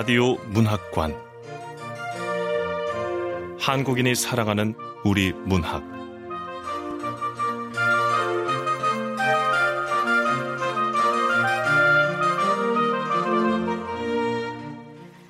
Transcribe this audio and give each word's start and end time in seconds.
라디오 0.00 0.36
문학관 0.46 1.14
한국인이 3.60 4.14
사랑하는 4.14 4.74
우리 5.04 5.34
문학 5.34 5.82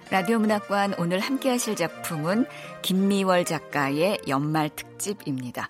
라디오 0.09 0.39
문학관 0.39 0.95
오늘 0.98 1.18
함께 1.18 1.50
하실 1.50 1.75
작품은 1.75 2.46
김미월 2.82 3.45
작가의 3.45 4.21
연말 4.29 4.68
특집입니다. 4.68 5.68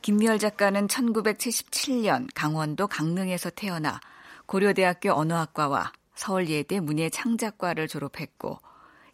김미월 0.00 0.38
작가는 0.38 0.86
1977년 0.86 2.28
강원도 2.34 2.86
강릉에서 2.86 3.50
태어나 3.50 4.00
고려대학교 4.46 5.12
언어학과와 5.12 5.92
서울예대 6.14 6.80
문예창작과를 6.80 7.88
졸업했고 7.88 8.58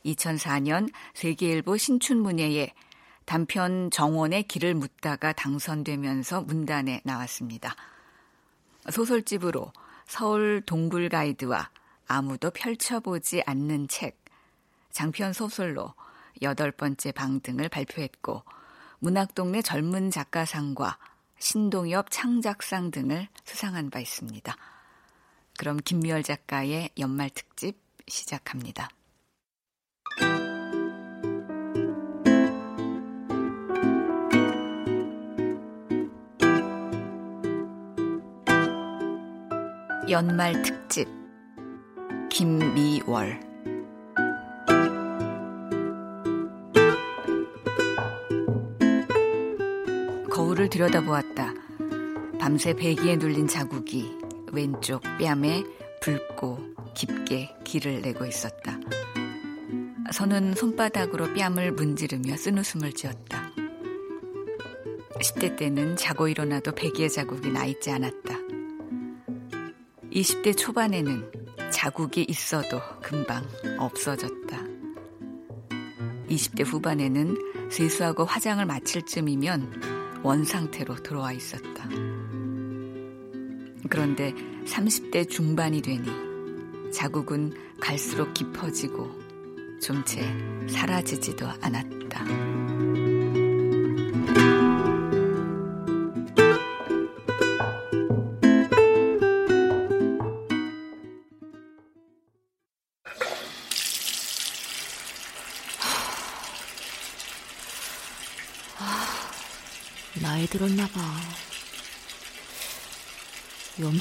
2004년 0.05 0.91
세계일보 1.15 1.77
신춘문예에 1.77 2.73
단편 3.25 3.91
정원의 3.91 4.45
길을 4.45 4.75
묻다가 4.75 5.33
당선되면서 5.33 6.43
문단에 6.43 7.01
나왔습니다. 7.05 7.77
소설집으로 8.91 9.73
서울 10.07 10.63
동굴 10.65 11.09
가이드와 11.09 11.71
아무도 12.09 12.51
펼쳐보지 12.51 13.43
않는 13.47 13.87
책, 13.89 14.19
장편 14.91 15.33
소설로 15.33 15.95
여덟 16.43 16.73
번째 16.73 17.13
방 17.13 17.41
등을 17.41 17.69
발표했고 17.69 18.43
문학동네 18.99 19.63
젊은 19.63 20.11
작가상과 20.11 20.99
신동엽 21.39 22.11
창작상 22.11 22.91
등을 22.91 23.29
수상한 23.45 23.91
바 23.91 24.01
있습니다. 24.01 24.57
그럼 25.61 25.77
김미열 25.77 26.23
작가의 26.23 26.89
연말 26.99 27.29
특집 27.29 27.77
시작합니다. 28.09 28.89
연말 40.09 40.63
특집 40.63 41.07
김미월 42.31 43.39
거울을 50.31 50.71
들여다보았다. 50.71 51.53
밤새 52.41 52.73
배기에 52.73 53.17
눌린 53.17 53.47
자국이 53.47 54.20
왼쪽 54.53 55.03
뺨에 55.19 55.65
붉고 56.01 56.59
깊게 56.95 57.57
길을 57.65 58.03
내고 58.03 58.25
있었다. 58.27 58.79
선은 60.13 60.55
손바닥으로 60.55 61.35
뺨을 61.35 61.73
문지르며 61.73 62.37
쓴웃음을 62.37 62.93
지었다. 62.93 63.51
10대 65.21 65.57
때는 65.57 65.97
자고 65.97 66.29
일어나도 66.29 66.73
베개 66.73 67.09
자국이 67.09 67.51
나 67.51 67.65
있지 67.67 67.91
않았다. 67.91 68.39
20대 70.11 70.57
초반에는 70.57 71.31
자국이 71.71 72.25
있어도 72.29 72.81
금방 73.03 73.47
없어졌다. 73.79 74.59
20대 76.29 76.65
후반에는 76.65 77.71
세수하고 77.71 78.25
화장을 78.25 78.65
마칠 78.65 79.07
쯤이면 79.07 80.21
원상태로 80.23 80.97
들어와 80.97 81.33
있었다. 81.33 81.89
그런데 83.91 84.33
30대 84.67 85.29
중반이 85.29 85.83
되니 85.83 86.09
자국은 86.93 87.53
갈수록 87.81 88.33
깊어지고 88.33 89.11
좀 89.83 90.05
채 90.05 90.23
사라지지도 90.69 91.47
않았다. 91.61 92.50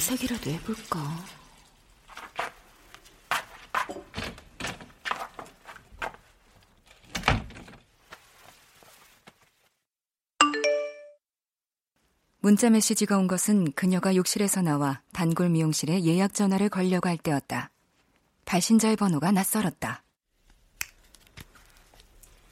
염색이라도 0.00 0.50
해볼까? 0.50 1.24
문자 12.38 12.70
메시지가 12.70 13.18
온 13.18 13.26
것은 13.26 13.72
그녀가 13.72 14.16
욕실에서 14.16 14.62
나와 14.62 15.02
단골 15.12 15.50
미용실에 15.50 16.02
예약 16.04 16.32
전화를 16.32 16.70
걸려고 16.70 17.10
할 17.10 17.18
때였다. 17.18 17.70
발신자의 18.46 18.96
번호가 18.96 19.32
낯설었다. 19.32 20.02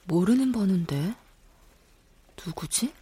모르는 0.03 0.51
번호인데? 0.51 1.15
누구지? 2.45 2.93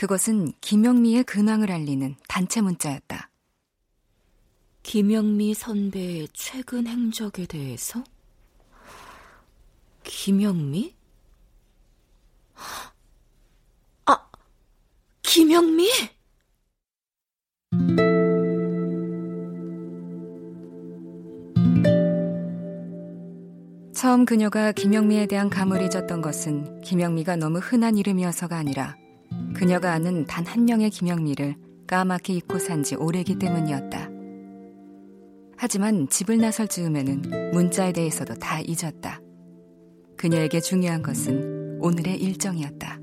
그것은 0.00 0.54
김영미의 0.62 1.24
근황을 1.24 1.70
알리는 1.70 2.16
단체 2.26 2.62
문자였다. 2.62 3.28
김영미 4.82 5.52
선배의 5.52 6.28
최근 6.32 6.86
행적에 6.86 7.44
대해서? 7.44 8.02
김영미? 10.02 10.94
아, 14.06 14.30
김영미? 15.20 15.90
처음 23.94 24.24
그녀가 24.24 24.72
김영미에 24.72 25.26
대한 25.26 25.50
감을 25.50 25.82
잊었던 25.82 26.22
것은 26.22 26.80
김영미가 26.80 27.36
너무 27.36 27.58
흔한 27.58 27.98
이름이어서가 27.98 28.56
아니라 28.56 28.96
그녀가 29.60 29.92
아는 29.92 30.24
단 30.24 30.46
한 30.46 30.64
명의 30.64 30.88
김영미를 30.88 31.54
까맣게 31.86 32.32
잊고 32.32 32.58
산 32.58 32.82
지 32.82 32.94
오래기 32.94 33.38
때문이었다. 33.38 34.08
하지만 35.58 36.08
집을 36.08 36.38
나설 36.38 36.66
즈음에는 36.66 37.52
문자에 37.52 37.92
대해서도 37.92 38.36
다 38.36 38.60
잊었다. 38.60 39.20
그녀에게 40.16 40.60
중요한 40.60 41.02
것은 41.02 41.78
오늘의 41.82 42.22
일정이었다. 42.22 42.98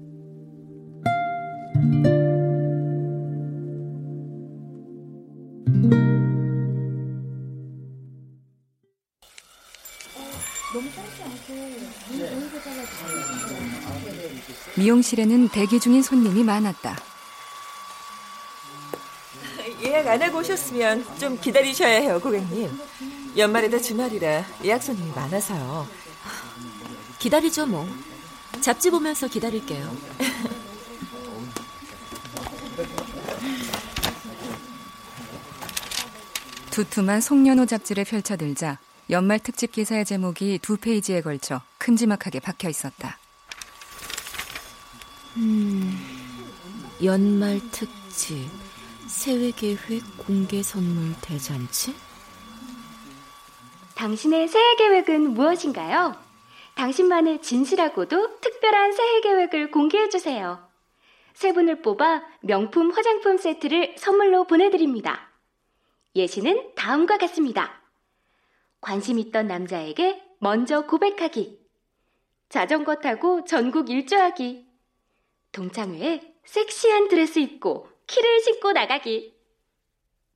미용실에는 14.77 15.49
대기 15.49 15.79
중인 15.79 16.03
손님이 16.03 16.43
많았다. 16.43 16.95
예약 19.83 20.07
안 20.07 20.21
하고 20.21 20.39
오셨으면 20.39 21.17
좀 21.17 21.39
기다리셔야 21.39 21.99
해요, 22.01 22.19
고객님. 22.21 22.69
연말에도 23.35 23.79
주말이라 23.81 24.45
예약 24.63 24.83
손님이 24.83 25.11
많아서요. 25.11 25.87
기다리죠, 27.19 27.65
뭐. 27.65 27.87
잡지 28.61 28.89
보면서 28.89 29.27
기다릴게요. 29.27 29.95
두툼한 36.71 37.21
송년호 37.21 37.65
잡지를 37.65 38.03
펼쳐들자 38.03 38.77
연말 39.09 39.39
특집 39.39 39.71
기사의 39.71 40.05
제목이 40.05 40.59
두 40.61 40.77
페이지에 40.77 41.21
걸쳐 41.21 41.61
큼지막하게 41.79 42.39
박혀 42.39 42.69
있었다. 42.69 43.17
음, 45.39 45.95
연말 47.03 47.59
특집, 47.71 48.49
세외 49.05 49.51
계획 49.51 50.01
공개 50.17 50.63
선물 50.63 51.13
대잔치? 51.21 51.93
당신의 53.93 54.47
새해 54.47 54.75
계획은 54.77 55.35
무엇인가요? 55.35 56.15
당신만의 56.73 57.43
진실하고도 57.43 58.39
특별한 58.39 58.93
새해 58.93 59.21
계획을 59.21 59.69
공개해 59.69 60.09
주세요. 60.09 60.67
세 61.35 61.53
분을 61.53 61.83
뽑아 61.83 62.23
명품 62.41 62.89
화장품 62.89 63.37
세트를 63.37 63.93
선물로 63.99 64.45
보내드립니다. 64.45 65.29
예시는 66.15 66.73
다음과 66.75 67.19
같습니다. 67.19 67.83
관심 68.81 69.19
있던 69.19 69.45
남자에게 69.45 70.19
먼저 70.39 70.87
고백하기. 70.87 71.59
자전거 72.49 72.95
타고 72.95 73.45
전국 73.45 73.91
일주하기. 73.91 74.66
동창회에 75.57 76.21
섹시한 76.45 77.07
드레스 77.07 77.39
입고 77.39 77.89
키를 78.05 78.41
신고 78.41 78.71
나가기. 78.71 79.35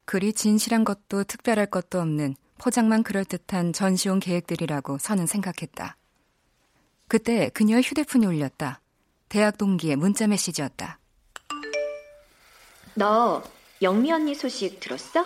그리 0.06 0.34
진실한 0.34 0.84
것도 0.84 1.24
특별할 1.26 1.68
것도 1.68 2.02
없는 2.02 2.36
포장만 2.58 3.04
그럴듯한 3.04 3.72
전시용 3.72 4.20
계획들이라고 4.20 4.98
선은 4.98 5.28
생각했다. 5.28 5.96
그때 7.08 7.50
그녀의 7.50 7.84
휴대폰이 7.84 8.26
울렸다. 8.26 8.82
대학 9.30 9.58
동기의 9.60 9.96
문자 9.96 10.26
메시지였다. 10.26 11.00
너 12.96 13.44
영미 13.82 14.12
언니 14.12 14.34
소식 14.34 14.80
들었어? 14.80 15.26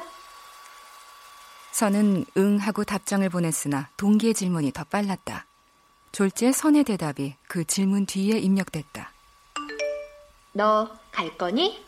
선은 1.72 2.26
응 2.38 2.58
하고 2.58 2.84
답장을 2.84 3.28
보냈으나 3.30 3.90
동기의 3.98 4.34
질문이 4.34 4.72
더 4.72 4.84
빨랐다. 4.84 5.48
졸지의 6.12 6.54
선의 6.54 6.84
대답이 6.84 7.36
그 7.48 7.66
질문 7.66 8.06
뒤에 8.06 8.38
입력됐다. 8.40 9.15
너 10.56 10.88
갈 11.12 11.38
거니? 11.38 11.84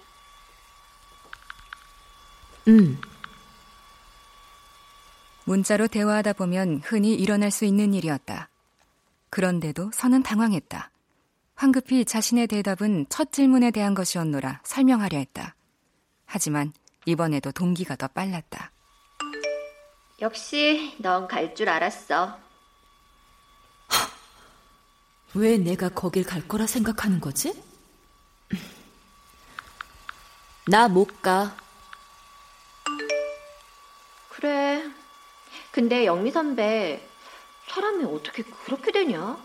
응. 2.68 3.00
문자로 5.46 5.88
대화하다 5.88 6.34
보면 6.34 6.82
흔히 6.84 7.14
일어날 7.14 7.50
수 7.52 7.64
있는 7.64 7.94
일이었다. 7.94 8.50
그런데도 9.30 9.92
선은 9.94 10.24
당황했다. 10.24 10.92
황급히 11.56 12.04
자신의 12.06 12.48
대답은 12.48 13.06
첫 13.10 13.32
질문에 13.32 13.72
대한 13.72 13.94
것이었노라 13.96 14.62
설명하려 14.64 15.18
했다. 15.18 15.56
하지만 16.26 16.74
이번에도 17.06 17.52
동기가 17.54 17.96
더 17.96 18.08
빨랐다. 18.10 18.72
역시 20.20 20.94
넌 21.00 21.28
갈 21.28 21.56
줄 21.56 21.70
알았어. 21.70 22.38
왜 25.36 25.58
내가 25.58 25.88
거길 25.90 26.26
갈 26.26 26.46
거라 26.48 26.68
생각하는 26.68 27.22
거지? 27.22 27.54
나 30.70 30.88
못 30.90 31.22
가. 31.22 31.56
그래. 34.30 34.84
근데 35.72 36.06
영미 36.06 36.32
선배, 36.32 37.08
사람이 37.68 38.04
어떻게 38.06 38.44
그렇게 38.44 38.92
되냐? 38.92 39.38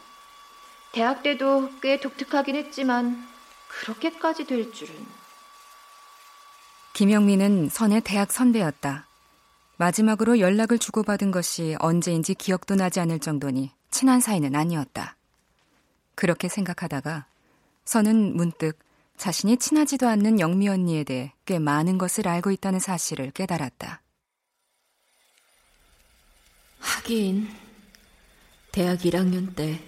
대학 0.93 1.23
때도 1.23 1.71
꽤 1.81 2.01
독특하긴 2.01 2.57
했지만, 2.57 3.29
그렇게까지 3.69 4.45
될 4.47 4.73
줄은. 4.73 4.95
김영민은 6.95 7.71
선의 7.71 8.01
대학 8.03 8.33
선배였다. 8.33 9.07
마지막으로 9.77 10.39
연락을 10.39 10.79
주고받은 10.79 11.31
것이 11.31 11.77
언제인지 11.79 12.35
기억도 12.35 12.75
나지 12.75 13.01
않을 13.01 13.19
정도니 13.19 13.73
친한 13.91 14.21
사이는 14.21 14.55
아니었다. 14.55 15.17
그렇게 16.15 16.49
생각하다가 16.49 17.27
선은 17.85 18.37
문득 18.37 18.79
자신이 19.23 19.57
친하지도 19.59 20.09
않는 20.09 20.41
영미 20.41 20.69
언니에 20.69 21.05
대해 21.05 21.33
꽤 21.47 21.61
많은 21.61 21.97
것을 21.97 22.27
알고 22.27 22.51
있다는 22.51 22.81
사실을 22.81 23.31
깨달았다. 23.31 24.03
하긴 26.81 27.49
대학 28.73 28.99
1학년 28.99 29.55
때 29.55 29.81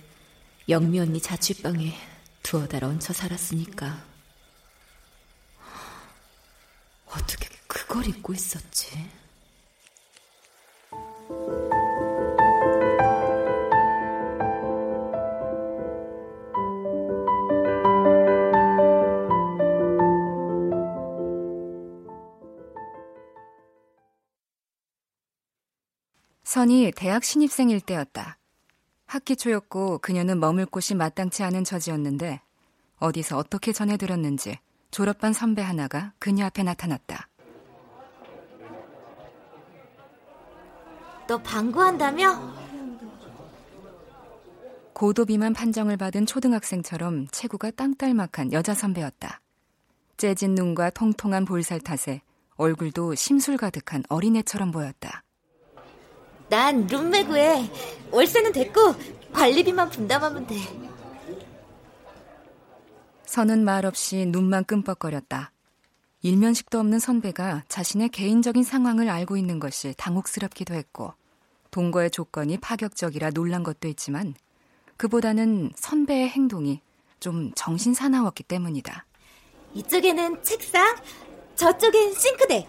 영미 0.68 1.00
언니 1.00 1.20
자취방에 1.20 1.98
두어 2.44 2.68
달 2.68 2.84
얹혀 2.84 3.12
살았으니까 3.12 4.04
어떻게 7.06 7.48
그걸 7.66 8.06
잊고 8.06 8.34
있었지? 8.34 9.10
선이 26.54 26.92
대학 26.94 27.24
신입생일 27.24 27.80
때였다. 27.80 28.38
학기 29.06 29.34
초였고 29.34 29.98
그녀는 29.98 30.38
머물 30.38 30.66
곳이 30.66 30.94
마땅치 30.94 31.42
않은 31.42 31.64
처지였는데 31.64 32.42
어디서 32.98 33.36
어떻게 33.38 33.72
전해 33.72 33.96
들었는지 33.96 34.60
졸업반 34.92 35.32
선배 35.32 35.62
하나가 35.62 36.12
그녀 36.20 36.44
앞에 36.44 36.62
나타났다. 36.62 37.28
너 41.26 41.38
방구한다며? 41.38 42.54
고도 44.92 45.24
비만 45.24 45.54
판정을 45.54 45.96
받은 45.96 46.24
초등학생처럼 46.24 47.26
체구가 47.32 47.72
땅딸막한 47.72 48.52
여자 48.52 48.74
선배였다. 48.74 49.40
째진 50.18 50.54
눈과 50.54 50.90
통통한 50.90 51.46
볼살 51.46 51.80
탓에 51.80 52.22
얼굴도 52.54 53.16
심술 53.16 53.56
가득한 53.56 54.04
어린애처럼 54.08 54.70
보였다. 54.70 55.23
난 56.54 56.86
룸메 56.86 57.24
구해. 57.24 57.68
월세는 58.12 58.52
됐고 58.52 58.94
관리비만 59.32 59.90
분담하면 59.90 60.46
돼. 60.46 60.54
선은 63.26 63.64
말없이 63.64 64.24
눈만 64.26 64.62
끔뻑거렸다. 64.62 65.50
일면식도 66.22 66.78
없는 66.78 67.00
선배가 67.00 67.64
자신의 67.66 68.10
개인적인 68.10 68.62
상황을 68.62 69.10
알고 69.10 69.36
있는 69.36 69.58
것이 69.58 69.94
당혹스럽기도 69.96 70.74
했고 70.74 71.14
동거의 71.72 72.12
조건이 72.12 72.56
파격적이라 72.58 73.30
놀란 73.30 73.64
것도 73.64 73.88
있지만 73.88 74.34
그보다는 74.96 75.72
선배의 75.74 76.28
행동이 76.28 76.80
좀 77.18 77.50
정신 77.56 77.94
사나웠기 77.94 78.44
때문이다. 78.44 79.06
이쪽에는 79.74 80.40
책상, 80.44 80.94
저쪽엔 81.56 82.14
싱크대, 82.14 82.68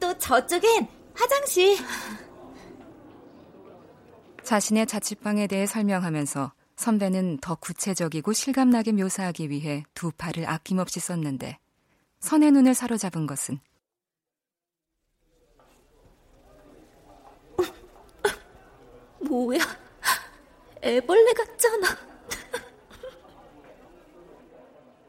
또 0.00 0.16
저쪽엔 0.16 0.88
화장실. 1.12 1.76
자신의 4.46 4.86
자취방에 4.86 5.48
대해 5.48 5.66
설명하면서 5.66 6.52
선배는 6.76 7.38
더 7.38 7.56
구체적이고 7.56 8.32
실감나게 8.32 8.92
묘사하기 8.92 9.50
위해 9.50 9.82
두 9.92 10.12
팔을 10.12 10.48
아낌없이 10.48 11.00
썼는데 11.00 11.58
선의 12.20 12.52
눈을 12.52 12.74
사로잡은 12.74 13.26
것은 13.26 13.58
뭐야? 19.20 19.58
애벌레 20.80 21.32
같잖아. 21.32 21.88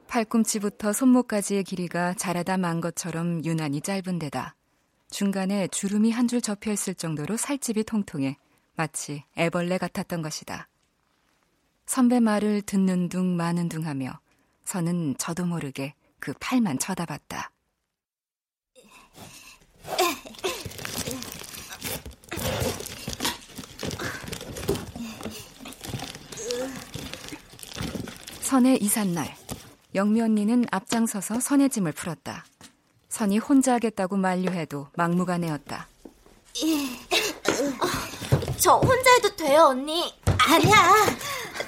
팔꿈치부터 0.08 0.94
손목까지의 0.94 1.64
길이가 1.64 2.16
자라다 2.16 2.58
만 2.58 2.82
것처럼 2.82 3.46
유난히 3.46 3.82
짧은 3.82 4.18
데다 4.18 4.56
중간에 5.12 5.68
주름이 5.68 6.10
한 6.12 6.28
줄 6.28 6.42
접혀 6.42 6.72
있을 6.72 6.96
정도로 6.96 7.38
살집이 7.38 7.84
통통해 7.84 8.38
마치 8.78 9.24
애벌레 9.36 9.80
같았던 9.80 10.22
것이다. 10.22 10.68
선배 11.88 12.20
말을 12.20 12.62
듣는 12.62 13.10
둥 13.10 13.36
마는 13.36 13.70
둥 13.70 13.86
하며 13.86 14.20
선은 14.66 15.16
저도 15.18 15.46
모르게 15.46 15.96
그 16.20 16.34
팔만 16.40 16.78
쳐다봤다. 16.78 17.52
선의 28.42 28.78
이삿날, 28.78 29.36
영미 29.96 30.22
언니는 30.22 30.66
앞장서서 30.72 31.40
선의 31.40 31.70
짐을 31.70 31.94
풀었다. 31.94 32.46
선이 33.10 33.40
혼자 33.40 33.74
하겠다고 33.74 34.18
만류해도 34.18 34.88
막무가내였다. 34.96 35.88
저 38.58 38.74
혼자 38.78 39.14
해도 39.16 39.36
돼요, 39.36 39.68
언니. 39.70 40.14
아니야. 40.26 41.06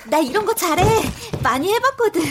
나 0.08 0.18
이런 0.20 0.46
거 0.46 0.54
잘해. 0.54 0.84
많이 1.44 1.74
해봤거든. 1.74 2.22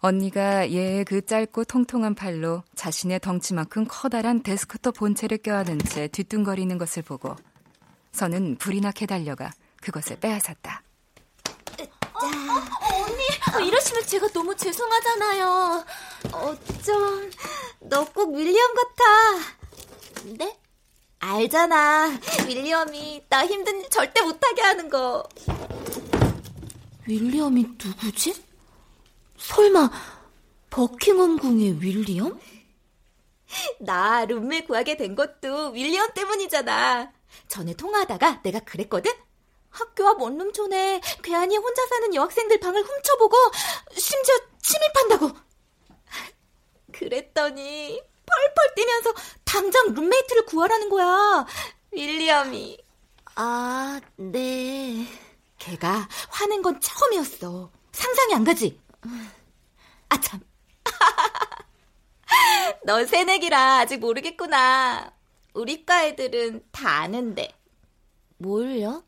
언니가 0.00 0.70
얘의 0.70 1.04
그 1.04 1.26
짧고 1.26 1.64
통통한 1.64 2.14
팔로 2.14 2.62
자신의 2.76 3.18
덩치만큼 3.20 3.86
커다란 3.88 4.42
데스크톱 4.42 4.94
본체를 4.96 5.38
껴안은 5.38 5.80
채 5.80 6.06
뒤뚱거리는 6.06 6.78
것을 6.78 7.02
보고 7.02 7.34
선은 8.12 8.56
불이 8.58 8.80
나게 8.80 9.06
달려가 9.06 9.50
그것을 9.82 10.20
빼앗았다. 10.20 10.82
언니, 12.20 13.66
이러시면 13.68 14.04
제가 14.06 14.28
너무 14.28 14.54
죄송하잖아요. 14.56 15.84
어쩜, 16.32 17.30
너 17.80 18.04
꼭 18.06 18.34
윌리엄 18.34 18.74
같아. 18.74 19.04
네? 20.24 20.58
알잖아. 21.20 22.18
윌리엄이 22.46 23.24
나 23.28 23.46
힘든 23.46 23.80
일 23.80 23.90
절대 23.90 24.20
못하게 24.22 24.62
하는 24.62 24.88
거. 24.88 25.26
윌리엄이 27.06 27.66
누구지? 27.82 28.44
설마 29.38 29.90
버킹엄 30.70 31.38
궁의 31.38 31.80
윌리엄? 31.80 32.38
나 33.80 34.24
룸메 34.26 34.64
구하게 34.64 34.96
된 34.96 35.14
것도 35.14 35.70
윌리엄 35.70 36.12
때문이잖아. 36.14 37.10
전에 37.48 37.74
통화하다가 37.74 38.42
내가 38.42 38.60
그랬거든? 38.60 39.10
학교 39.78 40.08
앞 40.08 40.20
원룸촌에 40.20 41.00
괴한이 41.22 41.56
혼자 41.56 41.86
사는 41.86 42.14
여학생들 42.14 42.58
방을 42.58 42.82
훔쳐보고 42.82 43.36
심지어 43.96 44.34
침입한다고. 44.60 45.30
그랬더니 46.92 48.02
펄펄 48.26 48.74
뛰면서 48.74 49.14
당장 49.44 49.94
룸메이트를 49.94 50.46
구하라는 50.46 50.88
거야. 50.88 51.46
윌리엄이. 51.92 52.78
아, 53.36 54.00
네. 54.16 55.06
걔가 55.58 56.08
화낸 56.28 56.60
건 56.60 56.80
처음이었어. 56.80 57.70
상상이 57.92 58.34
안 58.34 58.44
가지? 58.44 58.80
아, 60.08 60.20
참. 60.20 60.40
너 62.84 63.04
새내기라 63.04 63.78
아직 63.78 63.98
모르겠구나. 63.98 65.12
우리 65.54 65.84
과 65.84 66.04
애들은 66.04 66.64
다 66.72 67.02
아는데. 67.02 67.52
뭘요? 68.38 69.04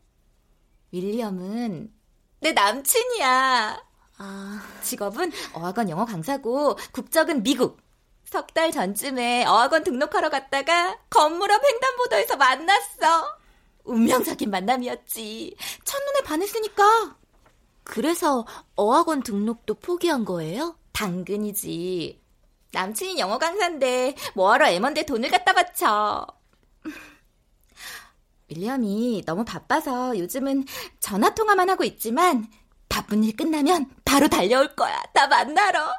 윌리엄은 0.91 1.91
내 2.39 2.51
남친이야. 2.53 3.83
아, 4.17 4.63
직업은 4.83 5.31
어학원 5.53 5.89
영어 5.89 6.05
강사고 6.05 6.77
국적은 6.91 7.43
미국. 7.43 7.79
석 8.25 8.47
달 8.53 8.71
전쯤에 8.71 9.45
어학원 9.45 9.83
등록하러 9.83 10.29
갔다가 10.29 10.97
건물 11.09 11.51
앞 11.51 11.61
횡단보도에서 11.65 12.37
만났어. 12.37 13.37
운명적인 13.83 14.49
만남이었지. 14.49 15.55
첫눈에 15.83 16.19
반했으니까. 16.23 17.17
그래서 17.83 18.45
어학원 18.75 19.21
등록도 19.23 19.73
포기한 19.75 20.23
거예요? 20.23 20.77
당근이지. 20.93 22.21
남친이 22.71 23.19
영어 23.19 23.37
강사인데 23.37 24.15
뭐하러 24.35 24.67
애먼데 24.67 25.03
돈을 25.05 25.29
갖다 25.29 25.51
바쳐. 25.51 26.25
윌리엄이 28.51 29.23
너무 29.25 29.45
바빠서 29.45 30.17
요즘은 30.17 30.65
전화 30.99 31.33
통화만 31.33 31.69
하고 31.69 31.83
있지만 31.85 32.47
바쁜 32.89 33.23
일 33.23 33.35
끝나면 33.35 33.89
바로 34.03 34.27
달려올 34.27 34.75
거야. 34.75 35.01
나 35.13 35.27
만나러. 35.27 35.93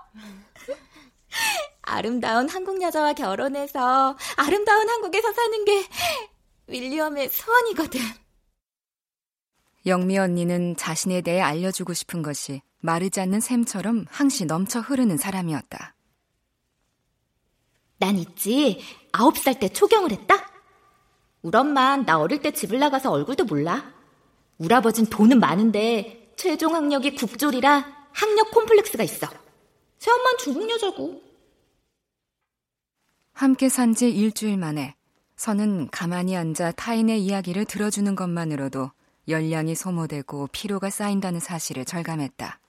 아름다운 1.83 2.49
한국 2.49 2.81
여자와 2.83 3.15
결혼해서 3.15 4.17
아름다운 4.37 4.89
한국에서 4.89 5.33
사는 5.33 5.65
게 5.65 5.87
윌리엄의 6.67 7.31
소원이거든. 7.31 8.01
영미 9.87 10.19
언니는 10.19 10.77
자신에 10.77 11.23
대해 11.23 11.41
알려주고 11.41 11.93
싶은 11.95 12.23
것이 12.23 12.61
마르지 12.81 13.21
않는 13.21 13.41
샘처럼 13.41 14.05
항시 14.11 14.45
넘쳐 14.45 14.81
흐르는 14.81 15.17
사람이었다. 15.17 15.95
난 17.99 18.17
있지. 18.17 18.81
아홉 19.13 19.39
살 19.39 19.59
때 19.59 19.69
초경을 19.69 20.13
했다? 20.13 20.52
우리 21.43 21.57
엄만 21.57 22.07
나 22.07 22.19
어릴 22.21 22.41
때 22.41 22.53
집을 22.53 22.79
나가서 22.79 23.11
얼굴도 23.11 23.45
몰라. 23.45 23.93
우리 24.59 24.73
아버진 24.75 25.07
돈은 25.07 25.41
많은데 25.41 26.33
최종 26.37 26.75
학력이 26.75 27.17
국졸이라 27.17 28.09
학력 28.13 28.51
콤플렉스가 28.53 29.03
있어. 29.05 29.27
새엄만 29.99 30.39
중국 30.39 30.71
여자고. 30.71 31.23
함께 33.33 33.69
산 33.69 33.95
지 33.95 34.11
일주일 34.11 34.57
만에 34.57 34.95
선은 35.37 35.89
가만히 35.91 36.37
앉아 36.37 36.73
타인의 36.73 37.25
이야기를 37.25 37.65
들어주는 37.65 38.15
것만으로도 38.15 38.93
열량이 39.29 39.75
소모되고 39.75 40.49
피로가 40.53 40.91
쌓인다는 40.91 41.41
사실을 41.41 41.85
절감했다. 41.85 42.61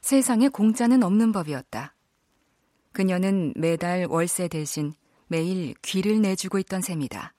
세상에 0.00 0.48
공짜는 0.48 1.02
없는 1.02 1.32
법이었다. 1.32 1.94
그녀는 2.92 3.52
매달 3.56 4.06
월세 4.08 4.48
대신 4.48 4.94
매일 5.26 5.74
귀를 5.82 6.20
내주고 6.20 6.58
있던 6.58 6.80
셈이다. 6.82 7.34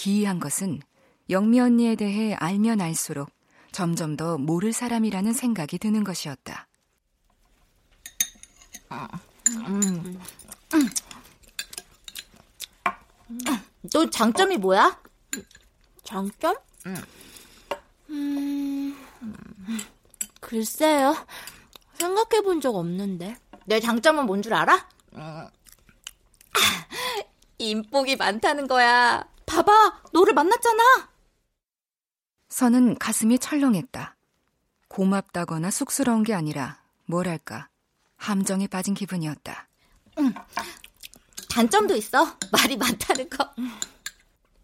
기이한 0.00 0.38
것은 0.38 0.80
영미 1.28 1.58
언니에 1.58 1.96
대해 1.96 2.34
알면 2.34 2.80
알수록 2.80 3.30
점점 3.72 4.16
더 4.16 4.38
모를 4.38 4.72
사람이라는 4.72 5.32
생각이 5.32 5.78
드는 5.78 6.04
것이었다. 6.04 6.68
음. 8.92 10.20
음. 10.74 10.88
너 13.92 14.08
장점이 14.08 14.56
뭐야? 14.58 15.00
장점? 16.04 16.56
음, 18.10 18.96
글쎄요. 20.40 21.16
생각해 21.98 22.42
본 22.42 22.60
적 22.60 22.76
없는데. 22.76 23.36
내 23.64 23.80
장점은 23.80 24.26
뭔 24.26 24.42
줄 24.42 24.54
알아? 24.54 24.88
음. 25.14 25.48
인복이 27.58 28.16
많다는 28.16 28.68
거야. 28.68 29.24
봐봐, 29.56 30.02
너를 30.12 30.34
만났잖아. 30.34 31.08
선은 32.50 32.98
가슴이 32.98 33.38
철렁했다. 33.38 34.16
고맙다거나 34.88 35.70
쑥스러운 35.70 36.22
게 36.24 36.34
아니라 36.34 36.82
뭐랄까 37.06 37.68
함정에 38.16 38.66
빠진 38.66 38.92
기분이었다. 38.94 39.68
응. 40.18 40.34
단점도 41.48 41.96
있어. 41.96 42.36
말이 42.52 42.76
많다는 42.76 43.30
거. 43.30 43.50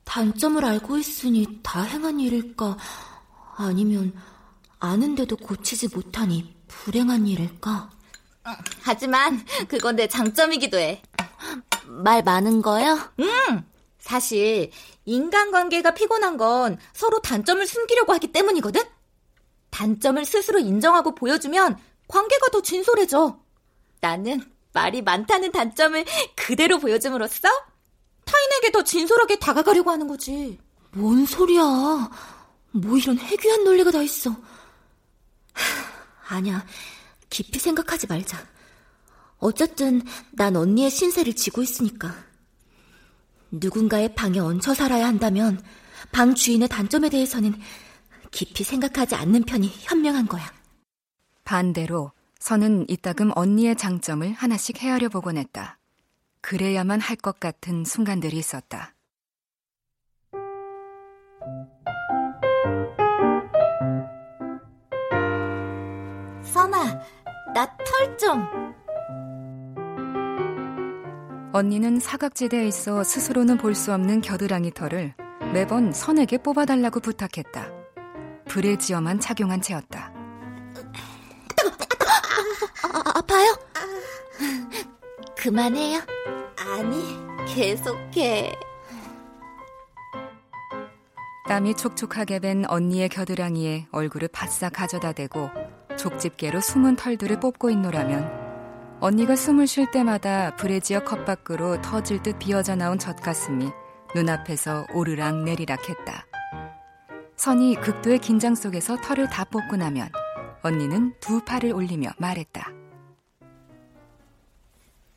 단점을 0.05 0.63
알고 0.63 0.99
있으니 0.99 1.61
다 1.63 1.83
행한 1.83 2.21
일일까? 2.21 2.77
아니면 3.57 4.13
아는데도 4.79 5.37
고치지 5.37 5.89
못하니 5.89 6.55
불행한 6.69 7.27
일일까? 7.27 7.91
하지만 8.83 9.43
그건 9.69 9.97
내 9.97 10.07
장점이기도 10.07 10.77
해. 10.77 11.03
말 11.87 12.23
많은 12.23 12.61
거요? 12.61 12.99
응. 13.21 13.72
사실 14.03 14.73
인간관계가 15.05 15.95
피곤한 15.95 16.37
건 16.37 16.77
서로 16.93 17.23
단점을 17.23 17.65
숨기려고 17.65 18.13
하기 18.15 18.33
때문이거든. 18.33 18.83
단점을 19.71 20.23
스스로 20.25 20.59
인정하고 20.59 21.15
보여주면 21.15 21.79
관계가 22.09 22.49
더 22.51 22.61
진솔해져. 22.61 23.39
나는 24.01 24.43
말이 24.73 25.03
많다는 25.03 25.53
단점을 25.53 26.05
그대로 26.35 26.79
보여줌으로써 26.81 27.49
타인에게 28.25 28.73
더 28.73 28.83
진솔하게 28.83 29.39
다가가려고 29.39 29.93
하는 29.93 30.09
거지. 30.09 30.59
뭔 30.91 31.25
소리야. 31.25 32.11
뭐 32.73 32.99
이런 32.99 33.19
해괴한 33.19 33.63
논리가 33.63 33.93
다 33.93 34.03
있어. 34.03 34.35
아니야. 36.29 36.67
깊이 37.31 37.61
생각하지 37.61 38.09
말자. 38.09 38.45
어쨌든 39.39 40.03
난 40.33 40.57
언니의 40.57 40.91
신세를 40.91 41.35
지고 41.35 41.63
있으니까. 41.63 42.32
누군가의 43.53 44.15
방에 44.15 44.39
얹혀 44.39 44.75
살아야 44.75 45.07
한다면 45.07 45.61
방 46.11 46.35
주인의 46.35 46.69
단점에 46.69 47.09
대해서는 47.11 47.55
깊이 48.31 48.65
생각하지 48.65 49.15
않는 49.15 49.45
편이 49.45 49.69
현명한 49.83 50.27
거야. 50.27 50.51
반대로 51.45 52.13
선은 52.39 52.87
이따금 52.89 53.31
언니의 53.35 53.77
장점을 53.77 54.33
하나씩 54.33 54.83
헤아려 54.83 55.09
보곤 55.09 55.37
했다. 55.37 55.79
그래야만 56.41 57.01
할 57.01 57.17
것 57.17 57.39
같은 57.39 57.85
순간들이 57.85 58.37
있었다. 58.37 58.95
선아, 66.43 67.01
나 67.55 67.77
털 67.85 68.17
좀. 68.19 68.62
언니는 71.53 72.01
사각지대에 72.01 72.67
있어 72.67 73.05
스스로는 73.05 73.59
볼 73.59 73.75
수 73.75 73.93
없는 73.93 74.21
겨드랑이 74.21 74.73
털을 74.73 75.15
매번 75.53 75.93
선에게 75.93 76.39
뽑아달라고 76.39 77.01
부탁했다. 77.01 77.69
브래지어만 78.47 79.21
착용한 79.21 79.61
채였다. 79.61 80.13
아, 82.85 83.03
아파요? 83.15 83.57
그만해요. 85.37 86.01
아니, 86.59 87.03
계속해. 87.47 88.55
땀이 91.49 91.75
촉촉하게 91.77 92.39
밴 92.39 92.65
언니의 92.69 93.09
겨드랑이에 93.09 93.89
얼굴을 93.91 94.29
바싹 94.29 94.75
가져다 94.75 95.13
대고 95.13 95.51
족집게로 95.99 96.61
숨은 96.61 96.97
털들을 96.97 97.41
뽑고 97.41 97.69
있노라면 97.71 98.42
언니가 99.05 99.35
숨을 99.35 99.67
쉴 99.67 99.91
때마다 99.91 100.55
브래지어 100.55 101.03
컵 101.03 101.25
밖으로 101.25 101.83
터질 101.83 102.23
듯 102.23 102.39
비어져 102.39 102.77
나온 102.77 103.01
젖가슴이 103.01 103.69
눈앞에서 104.15 104.87
오르락 104.95 105.43
내리락 105.43 105.89
했다. 105.89 106.25
선이 107.35 107.81
극도의 107.81 108.21
긴장 108.21 108.55
속에서 108.55 108.97
털을 108.99 109.29
다 109.29 109.43
뽑고 109.43 109.75
나면 109.75 110.09
언니는 110.63 111.15
두 111.19 111.45
팔을 111.45 111.73
올리며 111.73 112.11
말했다. 112.17 112.71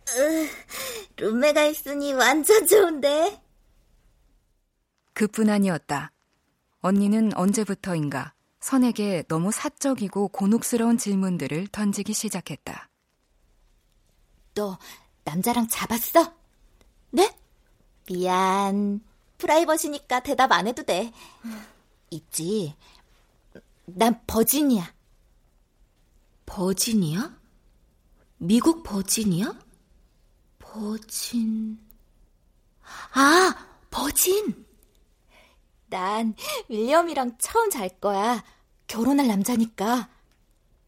으, 0.09 0.47
룸메가 1.17 1.65
있으니 1.65 2.13
완전 2.13 2.65
좋은데? 2.65 3.39
그뿐 5.13 5.47
아니었다. 5.51 6.11
언니는 6.79 7.37
언제부터인가 7.37 8.33
선에게 8.61 9.25
너무 9.27 9.51
사적이고 9.51 10.29
곤혹스러운 10.29 10.97
질문들을 10.97 11.67
던지기 11.67 12.13
시작했다. 12.13 12.89
너 14.55 14.79
남자랑 15.25 15.67
잡았어? 15.67 16.33
네? 17.11 17.37
미안. 18.07 19.01
프라이버시니까 19.37 20.21
대답 20.21 20.51
안 20.53 20.65
해도 20.65 20.81
돼. 20.83 21.11
있지. 22.09 22.73
난 23.85 24.21
버진이야. 24.25 24.93
버진이야? 26.45 27.37
미국 28.37 28.83
버진이야? 28.83 29.59
버진. 30.57 31.77
아, 33.13 33.67
버진. 33.91 34.65
난 35.87 36.33
윌리엄이랑 36.69 37.37
처음 37.39 37.69
잘 37.69 37.89
거야. 37.99 38.43
결혼할 38.87 39.27
남자니까. 39.27 40.09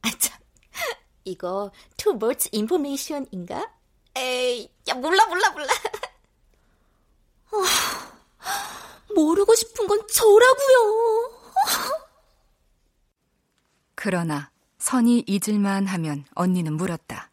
아, 0.02 0.10
참. 0.20 0.37
이거 1.32 1.72
too 1.98 2.16
much 2.16 2.50
information인가? 2.54 3.70
에이, 4.16 4.70
야, 4.88 4.94
몰라, 4.96 5.26
몰라, 5.28 5.50
몰라. 5.52 5.68
아, 7.52 9.14
모르고 9.14 9.54
싶은 9.56 9.88
건 9.88 10.02
저라고요. 10.08 11.38
그러나 13.96 14.52
선이 14.80 15.26
잊을만 15.28 15.86
하면 15.88 16.26
언니는 16.36 16.74
물었다. 16.74 17.30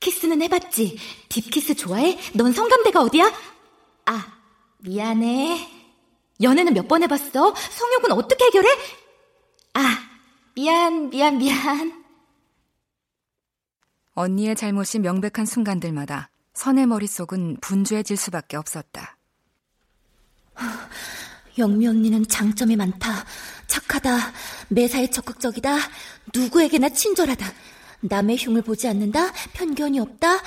키스는 0.00 0.42
해봤지? 0.42 0.98
딥키스 1.28 1.74
좋아해? 1.76 2.18
넌 2.34 2.52
성감대가 2.52 3.00
어디야? 3.02 3.32
아, 4.06 4.38
미안해. 4.78 5.68
연애는 6.40 6.72
몇 6.74 6.86
번 6.88 7.02
해봤어? 7.02 7.54
성욕은 7.54 8.12
어떻게 8.12 8.44
해결해? 8.46 8.68
아, 9.74 10.07
미안, 10.58 11.08
미안, 11.08 11.38
미안. 11.38 12.04
언니의 14.14 14.56
잘못이 14.56 14.98
명백한 14.98 15.46
순간들마다 15.46 16.30
선의 16.52 16.84
머릿속은 16.84 17.58
분주해질 17.60 18.16
수밖에 18.16 18.56
없었다. 18.56 19.16
영미 21.58 21.86
언니는 21.86 22.26
장점이 22.26 22.74
많다. 22.74 23.24
착하다. 23.68 24.32
매사에 24.70 25.08
적극적이다. 25.10 25.76
누구에게나 26.34 26.88
친절하다. 26.88 27.46
남의 28.00 28.36
흉을 28.40 28.62
보지 28.62 28.88
않는다. 28.88 29.30
편견이 29.52 30.00
없다. 30.00 30.38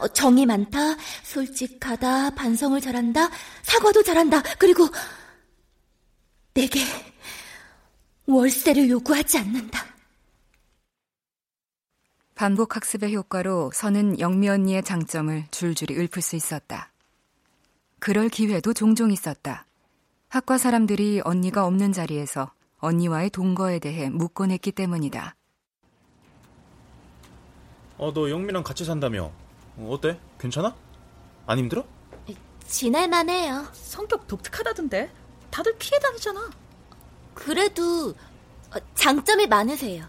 어, 0.00 0.08
정이 0.08 0.44
많다. 0.44 0.96
솔직하다. 1.22 2.34
반성을 2.34 2.78
잘한다. 2.82 3.30
사과도 3.62 4.02
잘한다. 4.02 4.42
그리고 4.58 4.86
내게 6.52 6.80
월세를 8.30 8.88
요구하지 8.88 9.38
않는다. 9.38 9.84
반복 12.34 12.76
학습의 12.76 13.14
효과로 13.14 13.70
선은 13.74 14.18
영미 14.18 14.48
언니의 14.48 14.82
장점을 14.82 15.44
줄줄이 15.50 15.94
읊을 15.94 16.22
수 16.22 16.36
있었다. 16.36 16.90
그럴 17.98 18.30
기회도 18.30 18.72
종종 18.72 19.12
있었다. 19.12 19.66
학과 20.28 20.56
사람들이 20.56 21.20
언니가 21.24 21.66
없는 21.66 21.92
자리에서 21.92 22.50
언니와의 22.78 23.30
동거에 23.30 23.78
대해 23.78 24.08
묻곤 24.08 24.50
했기 24.52 24.72
때문이다. 24.72 25.36
어, 27.98 28.12
너 28.14 28.30
영미랑 28.30 28.62
같이 28.62 28.86
산다며. 28.86 29.30
어, 29.76 29.88
어때? 29.90 30.18
괜찮아? 30.38 30.74
안 31.46 31.58
힘들어? 31.58 31.84
지낼만 32.66 33.28
해요. 33.28 33.66
성격 33.72 34.26
독특하다던데. 34.26 35.10
다들 35.50 35.76
피해 35.78 35.98
다니잖아. 35.98 36.48
그래도 37.34 38.10
어, 38.10 38.94
장점이 38.94 39.46
많으세요. 39.46 40.04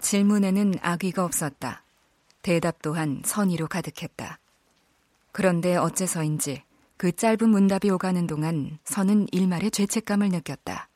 질문에는 0.00 0.74
악의가 0.80 1.24
없었다. 1.24 1.82
대답 2.42 2.80
또한 2.82 3.22
선의로 3.24 3.68
가득했다. 3.68 4.38
그런데 5.32 5.76
어째서인지 5.76 6.62
그 6.96 7.12
짧은 7.12 7.48
문답이 7.48 7.90
오가는 7.90 8.26
동안 8.26 8.78
선은 8.84 9.28
일말의 9.32 9.70
죄책감을 9.70 10.30
느꼈다. 10.30 10.88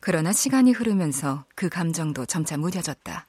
그러나 0.00 0.32
시간이 0.32 0.72
흐르면서 0.72 1.44
그 1.54 1.68
감정도 1.68 2.24
점차 2.24 2.56
무뎌졌다. 2.56 3.26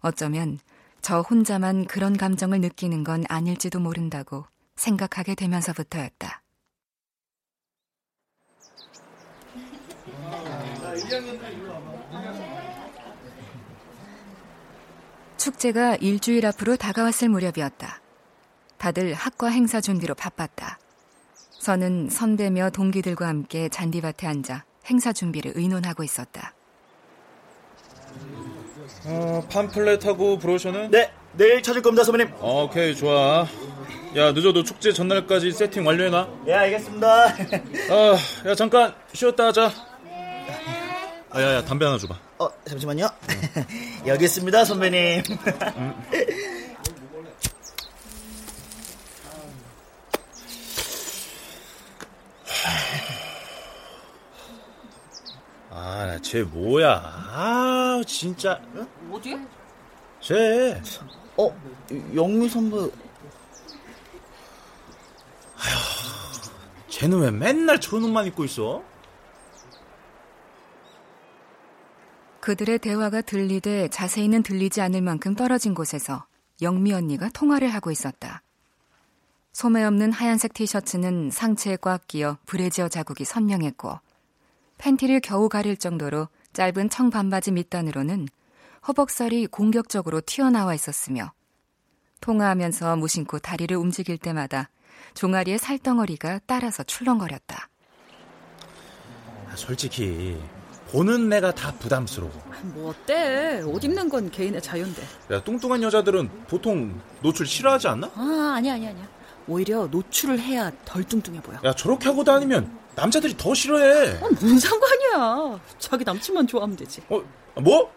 어쩌면 0.00 0.58
저 1.02 1.20
혼자만 1.20 1.86
그런 1.86 2.16
감정을 2.16 2.60
느끼는 2.60 3.04
건 3.04 3.24
아닐지도 3.28 3.78
모른다고 3.78 4.46
생각하게 4.76 5.34
되면서부터였다. 5.34 6.42
축제가 15.36 15.96
일주일 15.96 16.46
앞으로 16.46 16.76
다가왔을 16.76 17.28
무렵이었다. 17.28 18.00
다들 18.76 19.14
학과 19.14 19.48
행사 19.48 19.80
준비로 19.80 20.14
바빴다. 20.14 20.78
선은 21.58 22.08
선배며 22.10 22.70
동기들과 22.70 23.26
함께 23.26 23.68
잔디밭에 23.68 24.26
앉아 24.26 24.64
행사 24.86 25.12
준비를 25.12 25.52
의논하고 25.54 26.02
있었다. 26.04 26.54
어, 29.06 29.46
팜플렛하고 29.50 30.38
브로셔는? 30.38 30.90
네, 30.90 31.12
내일 31.32 31.62
찾을 31.62 31.82
겁니다, 31.82 32.04
선배님. 32.04 32.34
어, 32.40 32.64
오케이, 32.64 32.94
좋아. 32.94 33.46
야, 34.16 34.32
늦어도 34.32 34.62
축제 34.64 34.92
전날까지 34.92 35.52
세팅 35.52 35.86
완료해놔. 35.86 36.28
예, 36.46 36.52
알겠습니다. 36.54 37.26
아, 37.90 38.16
야, 38.46 38.54
잠깐 38.54 38.94
쉬었다 39.12 39.46
하자. 39.46 39.70
아, 41.30 41.42
야, 41.42 41.54
야, 41.54 41.64
담배 41.64 41.84
하나 41.84 41.98
줘봐. 41.98 42.18
어, 42.38 42.48
잠시만요. 42.64 43.06
여기 44.06 44.24
있습니다, 44.24 44.64
선배님. 44.64 45.22
아, 55.70 56.18
쟤 56.22 56.42
뭐야? 56.42 57.00
아, 57.30 58.02
진짜. 58.06 58.60
어디? 59.12 59.36
쟤. 60.20 60.80
어, 61.36 61.54
영미 62.14 62.48
선배. 62.48 62.90
쟤는 66.88 67.20
왜 67.20 67.30
맨날 67.30 67.80
저런 67.80 68.04
옷만 68.04 68.26
입고 68.26 68.44
있어? 68.44 68.82
그들의 72.48 72.78
대화가 72.78 73.20
들리되 73.20 73.88
자세히는 73.88 74.42
들리지 74.42 74.80
않을 74.80 75.02
만큼 75.02 75.34
떨어진 75.34 75.74
곳에서 75.74 76.24
영미 76.62 76.94
언니가 76.94 77.28
통화를 77.28 77.68
하고 77.68 77.90
있었다. 77.90 78.40
소매 79.52 79.84
없는 79.84 80.12
하얀색 80.12 80.54
티셔츠는 80.54 81.28
상체에 81.30 81.76
꽉 81.76 82.06
끼어 82.06 82.38
브래지어 82.46 82.88
자국이 82.88 83.26
선명했고 83.26 84.00
팬티를 84.78 85.20
겨우 85.20 85.50
가릴 85.50 85.76
정도로 85.76 86.28
짧은 86.54 86.88
청반바지 86.88 87.50
밑단으로는 87.50 88.28
허벅살이 88.88 89.46
공격적으로 89.48 90.22
튀어나와 90.22 90.74
있었으며 90.74 91.32
통화하면서 92.22 92.96
무심코 92.96 93.40
다리를 93.40 93.76
움직일 93.76 94.16
때마다 94.16 94.70
종아리의 95.12 95.58
살덩어리가 95.58 96.40
따라서 96.46 96.82
출렁거렸다. 96.82 97.68
아, 99.50 99.54
솔직히 99.54 100.40
보는 100.90 101.28
내가 101.28 101.54
다 101.54 101.72
부담스러워. 101.78 102.32
뭐 102.74 102.90
어때? 102.90 103.62
옷 103.62 103.84
입는 103.84 104.08
건 104.08 104.30
개인의 104.30 104.62
자유인데. 104.62 105.02
야, 105.32 105.42
뚱뚱한 105.44 105.82
여자들은 105.82 106.30
보통 106.48 106.98
노출 107.22 107.46
싫어하지 107.46 107.88
않나? 107.88 108.10
아, 108.14 108.54
아니야, 108.56 108.74
아니야, 108.74 108.90
아니야. 108.90 109.08
오히려 109.46 109.86
노출을 109.86 110.38
해야 110.38 110.70
덜 110.84 111.04
뚱뚱해 111.04 111.40
보여. 111.40 111.58
야, 111.64 111.74
저렇게 111.74 112.08
하고 112.08 112.24
다니면 112.24 112.78
남자들이 112.94 113.36
더 113.36 113.54
싫어해. 113.54 114.16
어, 114.16 114.28
뭔 114.40 114.58
상관이야. 114.58 115.60
자기 115.78 116.04
남친만 116.04 116.46
좋아하면 116.46 116.76
되지. 116.76 117.02
어, 117.08 117.22
뭐? 117.60 117.92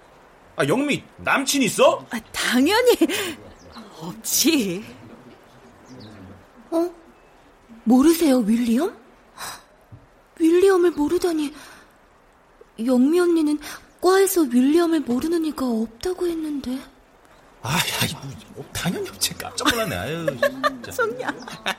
아, 0.58 0.68
영미 0.68 1.04
남친 1.18 1.62
있어? 1.64 2.06
아, 2.10 2.20
당연히 2.32 2.92
없지. 4.00 4.84
어? 6.72 6.90
모르세요, 7.86 8.38
윌리엄? 8.40 8.96
윌리엄을 10.40 10.92
모르다니. 10.92 11.54
영미 12.86 13.20
언니는 13.20 13.60
과에서 14.02 14.42
윌리엄을 14.42 15.02
모르는 15.02 15.46
이가 15.46 15.66
없다고 15.68 16.28
했는데. 16.28 16.80
아, 17.62 17.76
야, 17.76 18.06
이거 18.10 18.20
뭐, 18.56 18.66
당연히 18.74 19.08
없지. 19.10 19.36
깜짝 19.36 19.70
놀랐네. 19.70 19.96
아유, 19.96 20.26
진짜. 20.26 20.92
손냐. 20.92 21.28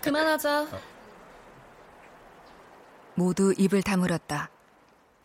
그만하자. 0.00 0.68
모두 3.14 3.52
입을 3.58 3.82
다물었다. 3.82 4.50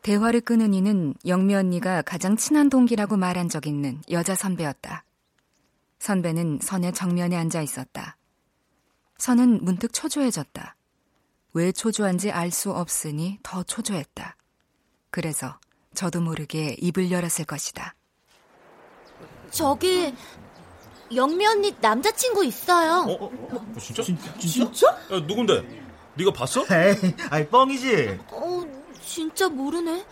대화를 0.01 0.41
끄는 0.41 0.73
이는 0.73 1.13
영미 1.25 1.53
언니가 1.55 2.01
가장 2.01 2.35
친한 2.37 2.69
동기라고 2.69 3.17
말한 3.17 3.49
적 3.49 3.67
있는 3.67 4.01
여자 4.09 4.35
선배였다. 4.35 5.03
선배는 5.99 6.59
선의 6.61 6.93
정면에 6.93 7.35
앉아 7.35 7.61
있었다. 7.61 8.17
선은 9.17 9.63
문득 9.63 9.93
초조해졌다. 9.93 10.75
왜 11.53 11.71
초조한지 11.71 12.31
알 12.31 12.51
수 12.51 12.71
없으니 12.71 13.39
더 13.43 13.63
초조했다. 13.63 14.35
그래서 15.09 15.59
저도 15.97 16.21
모르게 16.21 16.75
입을 16.77 17.09
열었을 17.09 17.45
것이다. 17.45 17.95
저기, 19.49 20.13
영미 21.15 21.43
언니 21.47 21.73
남자친구 21.81 22.45
있어요. 22.45 23.11
어, 23.11 23.25
어, 23.25 23.79
진짜? 23.79 24.03
진짜? 24.39 24.87
야, 24.89 25.19
누군데? 25.25 25.67
네가 26.13 26.31
봤어? 26.33 26.61
에이, 26.61 27.15
아이, 27.31 27.47
뻥이지. 27.47 28.19
어, 28.29 28.63
진짜 29.01 29.49
모르네. 29.49 30.05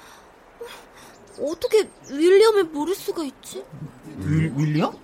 어떻게 1.40 1.88
윌리엄을 2.10 2.64
모를 2.64 2.96
수가 2.96 3.24
있지? 3.24 3.64
윌, 4.18 4.52
윌리엄? 4.58 5.00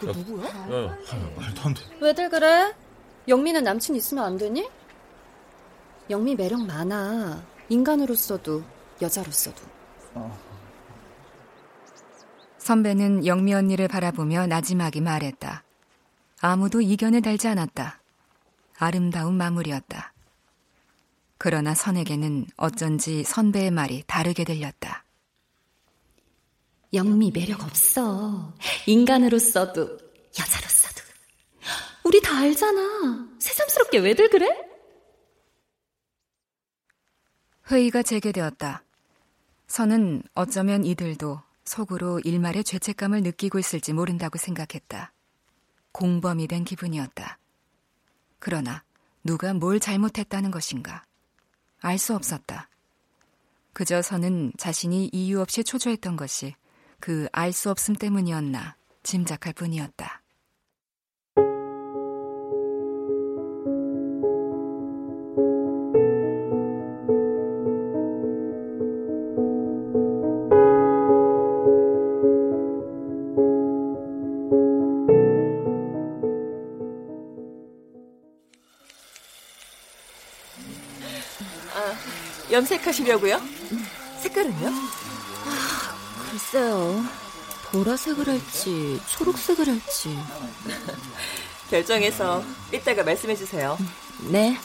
그 0.00 0.04
누구야? 0.04 0.48
야, 0.50 0.84
야, 0.84 1.30
말도 1.34 1.62
안 1.62 1.72
돼. 1.72 1.80
왜들 1.98 2.28
그래? 2.28 2.74
영미는 3.26 3.64
남친 3.64 3.96
있으면 3.96 4.24
안 4.24 4.36
되니? 4.36 4.68
영미 6.10 6.34
매력 6.34 6.60
많아. 6.66 7.42
인간으로서도 7.70 8.62
여자로서도. 9.00 9.79
어. 10.14 10.50
선배는 12.58 13.26
영미 13.26 13.54
언니를 13.54 13.88
바라보며 13.88 14.46
나지막이 14.46 15.00
말했다. 15.00 15.64
아무도 16.40 16.80
이견을 16.80 17.22
달지 17.22 17.48
않았다. 17.48 18.00
아름다운 18.78 19.34
마무리였다. 19.34 20.12
그러나 21.38 21.74
선에게는 21.74 22.46
어쩐지 22.56 23.24
선배의 23.24 23.70
말이 23.70 24.04
다르게 24.06 24.44
들렸다. 24.44 25.04
영미 26.92 27.30
매력 27.32 27.62
없어. 27.62 28.54
인간으로서도 28.86 29.82
여자로서도. 30.38 31.00
우리 32.04 32.20
다 32.20 32.38
알잖아. 32.38 33.28
새삼스럽게 33.38 33.98
왜들 33.98 34.28
그래? 34.28 34.48
회의가 37.70 38.02
재개되었다. 38.02 38.82
선은 39.70 40.24
어쩌면 40.34 40.84
이들도 40.84 41.40
속으로 41.64 42.18
일말의 42.24 42.64
죄책감을 42.64 43.22
느끼고 43.22 43.60
있을지 43.60 43.92
모른다고 43.92 44.36
생각했다. 44.36 45.12
공범이 45.92 46.48
된 46.48 46.64
기분이었다. 46.64 47.38
그러나 48.40 48.82
누가 49.22 49.54
뭘 49.54 49.78
잘못했다는 49.78 50.50
것인가? 50.50 51.04
알 51.82 51.98
수 51.98 52.16
없었다. 52.16 52.68
그저 53.72 54.02
선은 54.02 54.54
자신이 54.58 55.08
이유 55.12 55.40
없이 55.40 55.62
초조했던 55.62 56.16
것이 56.16 56.56
그 56.98 57.28
알 57.32 57.52
수 57.52 57.70
없음 57.70 57.94
때문이었나 57.94 58.74
짐작할 59.04 59.52
뿐이었다. 59.52 60.19
염색하시려고요? 82.60 83.40
색깔은요? 84.22 84.68
아, 84.68 85.94
글쎄요. 86.30 87.04
보라색을 87.70 88.28
할지 88.28 89.00
초록색을 89.08 89.68
할지 89.68 90.18
결정해서 91.70 92.44
이따가 92.72 93.02
말씀해 93.04 93.36
주세요. 93.36 93.78
네. 94.28 94.58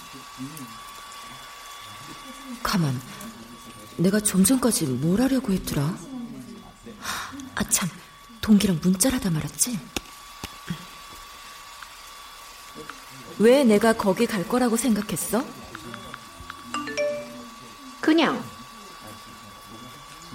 가만. 2.63 2.99
내가 3.97 4.19
좀 4.19 4.43
전까지 4.43 4.87
뭘 4.87 5.21
하려고 5.21 5.53
했더라? 5.53 5.95
아 7.55 7.63
참, 7.69 7.87
동기랑 8.41 8.79
문자를 8.81 9.19
하다 9.19 9.29
말았지? 9.29 9.79
왜 13.37 13.63
내가 13.63 13.93
거기 13.93 14.25
갈 14.25 14.45
거라고 14.47 14.75
생각했어? 14.75 15.45
그냥. 18.05 18.39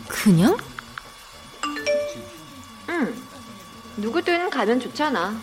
그냥? 0.08 0.58
응. 2.88 3.22
누구든 3.96 4.50
가면 4.50 4.80
좋잖아. 4.80 5.40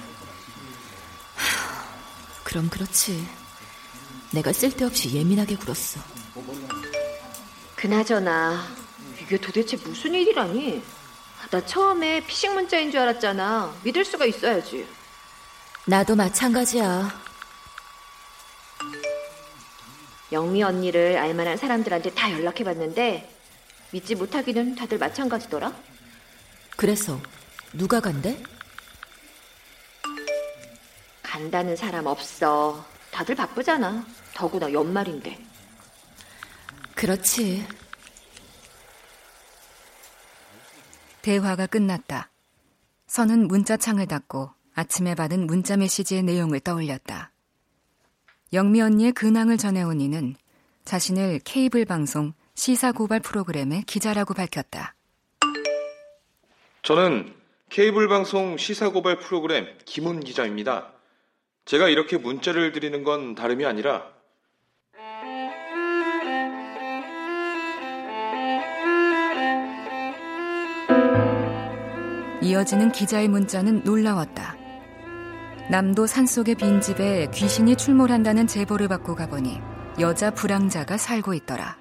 그럼 2.43 2.69
그렇지. 2.69 3.25
내가 4.31 4.51
쓸데없이 4.51 5.13
예민하게 5.13 5.55
굴었어. 5.55 6.01
그나저나 7.77 8.67
이게 9.21 9.37
도대체 9.37 9.77
무슨 9.77 10.13
일이라니? 10.13 10.83
나 11.49 11.65
처음에 11.65 12.25
피싱 12.25 12.55
문자인 12.55 12.91
줄 12.91 12.99
알았잖아. 12.99 13.73
믿을 13.83 14.03
수가 14.03 14.25
있어야지. 14.25 14.85
나도 15.85 16.17
마찬가지야. 16.17 17.26
영미 20.31 20.63
언니를 20.63 21.17
알만한 21.17 21.57
사람들한테 21.57 22.11
다 22.11 22.31
연락해봤는데 22.31 23.29
믿지 23.91 24.15
못하기는 24.15 24.75
다들 24.75 24.97
마찬가지더라. 24.97 25.73
그래서 26.75 27.19
누가 27.73 27.99
간대? 27.99 28.41
간다는 31.23 31.75
사람 31.75 32.05
없어. 32.05 32.85
다들 33.11 33.35
바쁘잖아. 33.35 34.05
더구나 34.33 34.71
연말인데. 34.71 35.37
그렇지. 36.95 37.65
대화가 41.21 41.67
끝났다. 41.67 42.31
선은 43.07 43.47
문자창을 43.47 44.07
닫고 44.07 44.51
아침에 44.75 45.15
받은 45.15 45.47
문자 45.47 45.77
메시지의 45.77 46.23
내용을 46.23 46.59
떠올렸다. 46.59 47.31
영미 48.53 48.81
언니의 48.81 49.11
근황을 49.11 49.57
전해온 49.57 49.99
이는 49.99 50.35
자신을 50.85 51.41
케이블 51.43 51.83
방송 51.83 52.33
시사 52.55 52.93
고발 52.93 53.19
프로그램의 53.19 53.83
기자라고 53.83 54.33
밝혔다. 54.33 54.95
저는 56.81 57.33
케이블 57.69 58.07
방송 58.07 58.57
시사 58.57 58.89
고발 58.89 59.19
프로그램 59.19 59.67
김훈 59.85 60.21
기자입니다. 60.21 60.93
제가 61.65 61.89
이렇게 61.89 62.17
문자를 62.17 62.71
드리는 62.71 63.03
건 63.03 63.35
다름이 63.35 63.65
아니라 63.65 64.07
이어지는 72.41 72.93
기자의 72.93 73.27
문자는 73.27 73.83
놀라웠다. 73.83 74.66
남도 75.69 76.07
산속의 76.07 76.55
빈집에 76.55 77.27
귀신이 77.33 77.75
출몰한다는 77.75 78.47
제보를 78.47 78.87
받고 78.87 79.15
가보니 79.15 79.59
여자 79.99 80.31
불황자가 80.31 80.97
살고 80.97 81.33
있더라. 81.33 81.75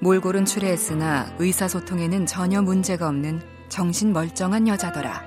몰골은 0.00 0.46
출애했으나 0.46 1.26
의사소통에는 1.38 2.24
전혀 2.24 2.62
문제가 2.62 3.06
없는 3.08 3.42
정신 3.68 4.14
멀쩡한 4.14 4.66
여자더라. 4.66 5.24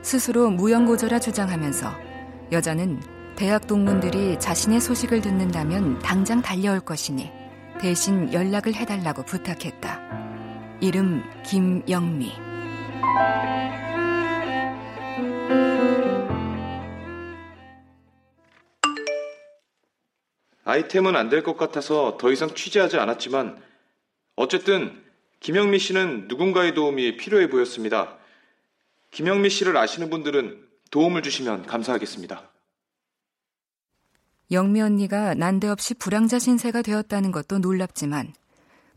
스스로 0.00 0.48
무연고조라 0.50 1.18
주장하면서 1.18 1.92
여자는 2.52 3.00
대학 3.36 3.66
동문들이 3.66 4.38
자신의 4.38 4.80
소식을 4.80 5.20
듣는다면 5.20 5.98
당장 5.98 6.40
달려올 6.40 6.80
것이니 6.80 7.30
대신 7.78 8.32
연락을 8.32 8.74
해달라고 8.74 9.24
부탁했다. 9.24 10.00
이름 10.80 11.22
김영미. 11.44 12.32
아이템은 20.64 21.14
안 21.16 21.28
될 21.28 21.42
것 21.42 21.56
같아서 21.56 22.16
더 22.18 22.32
이상 22.32 22.54
취재하지 22.54 22.96
않았지만 22.98 23.62
어쨌든 24.36 25.02
김영미 25.40 25.78
씨는 25.78 26.26
누군가의 26.28 26.74
도움이 26.74 27.16
필요해 27.18 27.50
보였습니다. 27.50 28.16
김영미 29.10 29.50
씨를 29.50 29.76
아시는 29.76 30.10
분들은 30.10 30.66
도움을 30.90 31.22
주시면 31.22 31.66
감사하겠습니다. 31.66 32.50
영미 34.50 34.80
언니가 34.80 35.34
난데없이 35.34 35.94
불황자 35.94 36.38
신세가 36.38 36.82
되었다는 36.82 37.32
것도 37.32 37.58
놀랍지만 37.58 38.34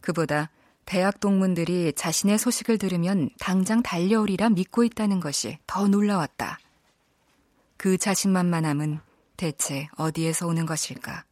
그보다 0.02 0.50
대학 0.86 1.20
동문들이 1.20 1.94
자신의 1.94 2.38
소식을 2.38 2.78
들으면 2.78 3.30
당장 3.40 3.84
달려오리라 3.84 4.50
믿고 4.50 4.84
있다는 4.86 5.20
것이 5.20 5.58
더 5.68 5.88
놀라웠다. 5.88 6.60
그 7.76 7.98
자신만만함은 7.98 9.00
대체 9.36 9.90
어디에서 9.98 10.48
오는 10.48 10.66
것일까? 10.66 11.27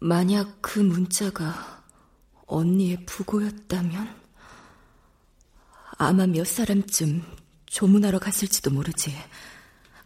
만약 0.00 0.62
그 0.62 0.78
문자가 0.78 1.84
언니의 2.46 3.04
부고였다면 3.04 4.16
아마 5.98 6.26
몇 6.26 6.46
사람쯤 6.46 7.22
조문하러 7.66 8.18
갔을지도 8.20 8.70
모르지. 8.70 9.14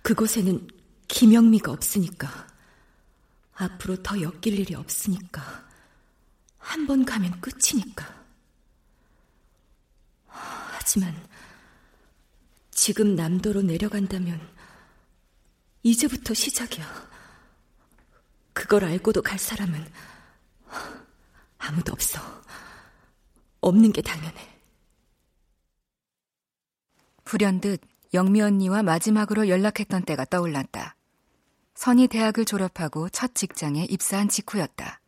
그곳에는 0.02 0.66
김영미가 1.08 1.70
없으니까. 1.70 2.46
앞으로 3.54 4.02
더 4.02 4.20
엮일 4.20 4.58
일이 4.58 4.74
없으니까. 4.74 5.42
한 6.58 6.86
번 6.86 7.04
가면 7.04 7.40
끝이니까. 7.40 8.22
하지만 10.26 11.14
지금 12.70 13.14
남도로 13.14 13.62
내려간다면 13.62 14.40
이제부터 15.82 16.34
시작이야. 16.34 17.11
그걸 18.52 18.84
알고도 18.84 19.22
갈 19.22 19.38
사람은 19.38 19.84
아무도 21.58 21.92
없어. 21.92 22.20
없는 23.60 23.92
게 23.92 24.02
당연해. 24.02 24.48
불현듯 27.24 27.80
영미 28.14 28.42
언니와 28.42 28.82
마지막으로 28.82 29.48
연락했던 29.48 30.04
때가 30.04 30.24
떠올랐다. 30.26 30.96
선이 31.74 32.08
대학을 32.08 32.44
졸업하고 32.44 33.08
첫 33.08 33.34
직장에 33.34 33.84
입사한 33.84 34.28
직후였다. 34.28 35.00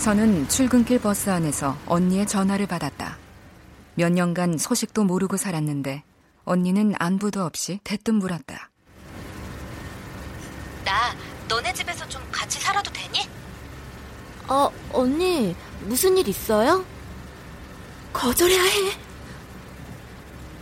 선은 0.00 0.48
출근길 0.48 0.98
버스 0.98 1.28
안에서 1.28 1.76
언니의 1.84 2.26
전화를 2.26 2.66
받았다. 2.66 3.18
몇 3.96 4.10
년간 4.10 4.56
소식도 4.56 5.04
모르고 5.04 5.36
살았는데 5.36 6.04
언니는 6.46 6.94
안부도 6.98 7.44
없이 7.44 7.80
대뜸 7.84 8.14
물었다. 8.14 8.70
나 10.86 11.14
너네 11.46 11.74
집에서 11.74 12.08
좀 12.08 12.26
같이 12.32 12.58
살아도 12.58 12.90
되니? 12.90 13.28
어, 14.48 14.72
언니, 14.94 15.54
무슨 15.82 16.16
일 16.16 16.26
있어요? 16.28 16.82
거절해야 18.14 18.62
해. 18.62 18.98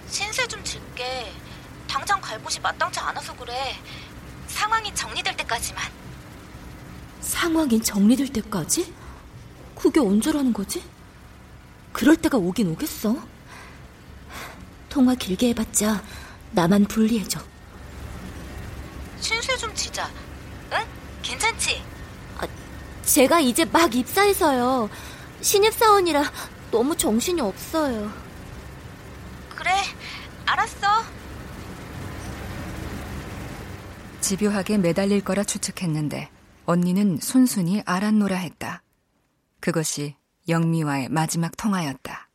신세 0.09 0.49
좀 0.49 0.65
질게. 0.65 1.33
당장 1.87 2.21
갈 2.21 2.43
곳이 2.43 2.59
마땅치 2.59 2.99
않아서 2.99 3.33
그래. 3.37 3.77
상황이 4.49 4.93
정리될 4.93 5.37
때까지만. 5.37 5.85
상황이 7.21 7.81
정리될 7.81 8.33
때까지? 8.33 8.93
그게 9.79 10.01
언제라는 10.01 10.53
거지? 10.53 10.83
그럴 11.93 12.17
때가 12.17 12.37
오긴 12.37 12.69
오겠어. 12.69 13.17
통화 14.89 15.15
길게 15.15 15.49
해봤자 15.51 16.03
나만 16.51 16.87
불리해져. 16.87 17.41
신세 19.21 19.57
좀 19.57 19.75
지자. 19.75 20.11
응? 20.73 20.79
괜찮지? 21.23 21.83
아, 22.39 22.47
제가 23.05 23.41
이제 23.41 23.65
막 23.65 23.95
입사해서요. 23.95 24.89
신입사원이라 25.41 26.25
너무 26.71 26.97
정신이 26.97 27.41
없어요. 27.41 28.13
그래, 29.55 29.71
알았어. 30.47 30.87
집요하게 34.21 34.79
매달릴 34.79 35.23
거라 35.23 35.45
추측했는데 35.45 36.31
언니는 36.67 37.19
순순히 37.21 37.83
알았노라 37.87 38.37
했다. 38.37 38.83
그것이 39.61 40.15
영미와의 40.49 41.09
마지막 41.11 41.57
통화였다. 41.57 42.29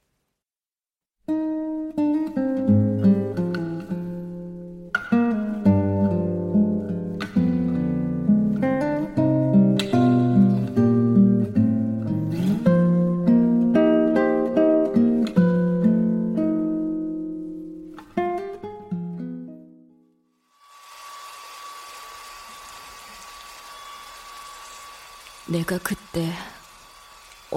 내가 25.46 25.78
그때 25.78 26.34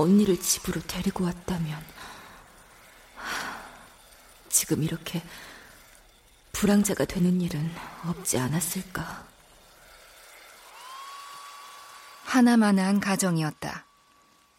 언니를 0.06 0.40
집으로 0.40 0.80
데리고 0.82 1.24
왔다면 1.24 1.84
지금 4.48 4.84
이렇게 4.84 5.20
불황자가 6.52 7.04
되는 7.04 7.40
일은 7.40 7.68
없지 8.04 8.38
않았을까. 8.38 9.26
하나마나한 12.24 13.00
가정이었다. 13.00 13.86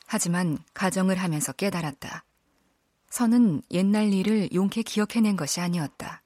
하지만 0.06 0.60
가정을 0.74 1.16
하면서 1.18 1.54
깨달았다. 1.54 2.26
선은 3.10 3.62
옛날 3.72 4.14
일을 4.14 4.50
용케 4.54 4.84
기억해낸 4.84 5.38
것이 5.38 5.62
아니었다. 5.62 6.22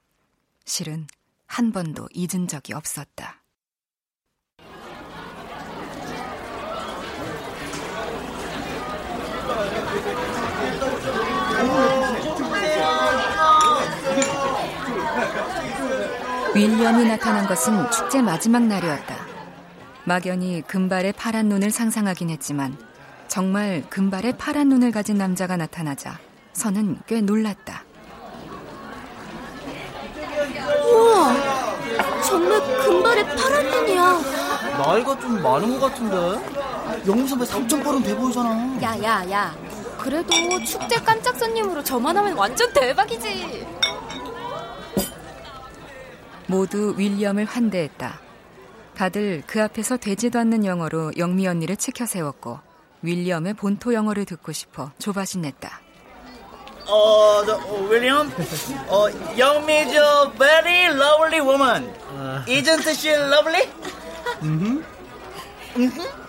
실은 0.64 1.06
한 1.46 1.70
번도 1.72 2.08
잊은 2.12 2.48
적이 2.48 2.74
없었다. 2.74 3.41
윌리엄이 16.54 17.06
나타난 17.06 17.46
것은 17.46 17.90
축제 17.90 18.20
마지막 18.20 18.62
날이었다. 18.62 19.16
막연히 20.04 20.62
금발의 20.66 21.12
파란 21.12 21.48
눈을 21.48 21.70
상상하긴 21.70 22.28
했지만 22.30 22.76
정말 23.28 23.82
금발의 23.88 24.36
파란 24.36 24.68
눈을 24.68 24.90
가진 24.90 25.16
남자가 25.16 25.56
나타나자 25.56 26.18
선은 26.52 27.00
꽤 27.06 27.20
놀랐다. 27.22 27.84
우와, 30.84 31.34
정말 32.22 32.60
금발의 32.84 33.24
파란 33.24 33.64
눈이야. 33.70 34.20
나이가 34.78 35.18
좀 35.18 35.42
많은 35.42 35.80
것 35.80 35.90
같은데? 35.90 37.06
영미 37.06 37.26
선배 37.26 37.46
삼천발은 37.46 38.02
돼 38.02 38.14
보이잖아. 38.14 38.50
야, 38.82 39.02
야, 39.02 39.30
야. 39.30 39.54
그래도 40.02 40.32
축제 40.64 40.96
깜짝 40.96 41.38
손님으로 41.38 41.84
저만 41.84 42.16
하면 42.16 42.36
완전 42.36 42.72
대박이지. 42.72 43.64
모두 46.48 46.94
윌리엄을 46.98 47.44
환대했다. 47.44 48.20
다들 48.96 49.44
그 49.46 49.62
앞에서 49.62 49.96
되지도 49.96 50.40
않는 50.40 50.64
영어로 50.64 51.12
영미 51.16 51.46
언니를 51.46 51.76
치켜 51.76 52.04
세웠고 52.04 52.58
윌리엄의 53.02 53.54
본토 53.54 53.94
영어를 53.94 54.24
듣고 54.24 54.50
싶어 54.50 54.90
조바심 54.98 55.42
냈다. 55.42 55.80
어, 56.88 57.44
저, 57.46 57.56
어, 57.58 57.88
윌리엄? 57.88 58.28
어, 58.88 59.06
영미 59.38 59.72
is 59.72 59.94
a 59.94 60.32
very 60.36 60.86
lovely 60.86 61.40
woman. 61.40 61.94
Isn't 62.48 62.88
she 62.90 63.14
lovely? 63.14 63.68
음. 64.42 64.84
음. 65.76 66.21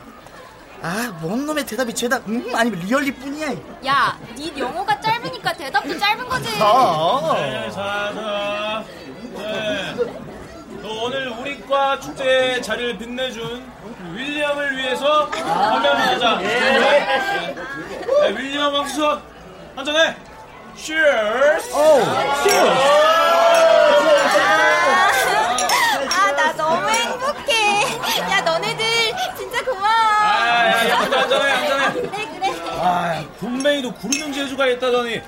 아, 0.86 1.18
뭔 1.22 1.46
놈의 1.46 1.66
대답이 1.66 1.94
죄다 1.94 2.18
음 2.28 2.46
아니면 2.54 2.78
리얼리 2.82 3.14
뿐이야. 3.16 3.54
야, 3.86 4.18
네 4.38 4.52
영어가 4.58 5.00
짧으니까 5.00 5.54
대답도 5.54 5.98
짧은 5.98 6.28
거지. 6.28 6.50
아. 6.62 7.34
네, 7.38 7.72
자, 7.72 8.12
자. 8.14 8.84
네. 9.38 9.96
또 10.82 11.04
오늘 11.06 11.30
우리 11.30 11.62
과 11.62 11.98
축제에 11.98 12.60
자리를 12.60 12.98
빛내준 12.98 13.66
윌리엄을 14.12 14.76
위해서 14.76 15.24
한잔 15.32 15.96
하자. 15.96 16.38
네. 16.40 17.56
네, 18.22 18.30
윌리엄 18.38 18.74
왕수석 18.74 19.22
한잔해. 19.78 20.18
Cheers. 20.76 21.72
아, 26.10 26.32
나 26.36 26.54
너무 26.58 26.90
행복해. 26.90 27.84
야, 28.32 28.42
너네들 28.42 28.84
진짜 29.38 29.64
고마워. 29.64 30.43
아, 30.54 30.68
야, 30.68 30.90
야, 30.90 30.98
한잔해, 31.00 31.52
한잔해. 31.52 31.94
그래, 32.02 32.28
그래. 32.40 32.54
아, 32.80 33.24
분명히도 33.40 33.94
구르는 33.94 34.32
재주가 34.34 34.68
있다더니 34.68 35.22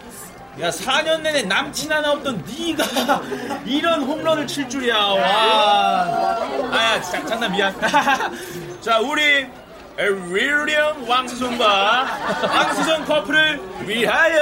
야 0.61 0.69
4년 0.69 1.21
내내 1.21 1.41
남친 1.43 1.91
하나 1.91 2.11
없던 2.13 2.45
네가 2.47 3.21
이런 3.65 4.03
홈런을 4.03 4.47
칠 4.47 4.69
줄이야. 4.69 4.95
와. 4.95 6.37
아야 6.71 7.01
자, 7.01 7.25
장난 7.25 7.51
미안. 7.51 7.75
자 8.81 8.99
우리 8.99 9.47
윌리엄 9.97 11.07
왕수성과 11.09 12.07
왕수성 12.43 13.05
커플을 13.05 13.59
위하여 13.81 14.39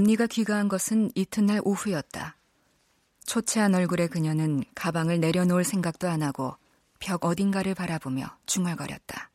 언니가 0.00 0.26
귀가한 0.26 0.68
것은 0.68 1.10
이튿날 1.14 1.60
오후였다. 1.62 2.34
초췌한 3.26 3.74
얼굴의 3.74 4.08
그녀는 4.08 4.64
가방을 4.74 5.20
내려놓을 5.20 5.62
생각도 5.62 6.08
안 6.08 6.22
하고 6.22 6.56
벽 7.00 7.26
어딘가를 7.26 7.74
바라보며 7.74 8.34
중얼거렸다. 8.46 9.30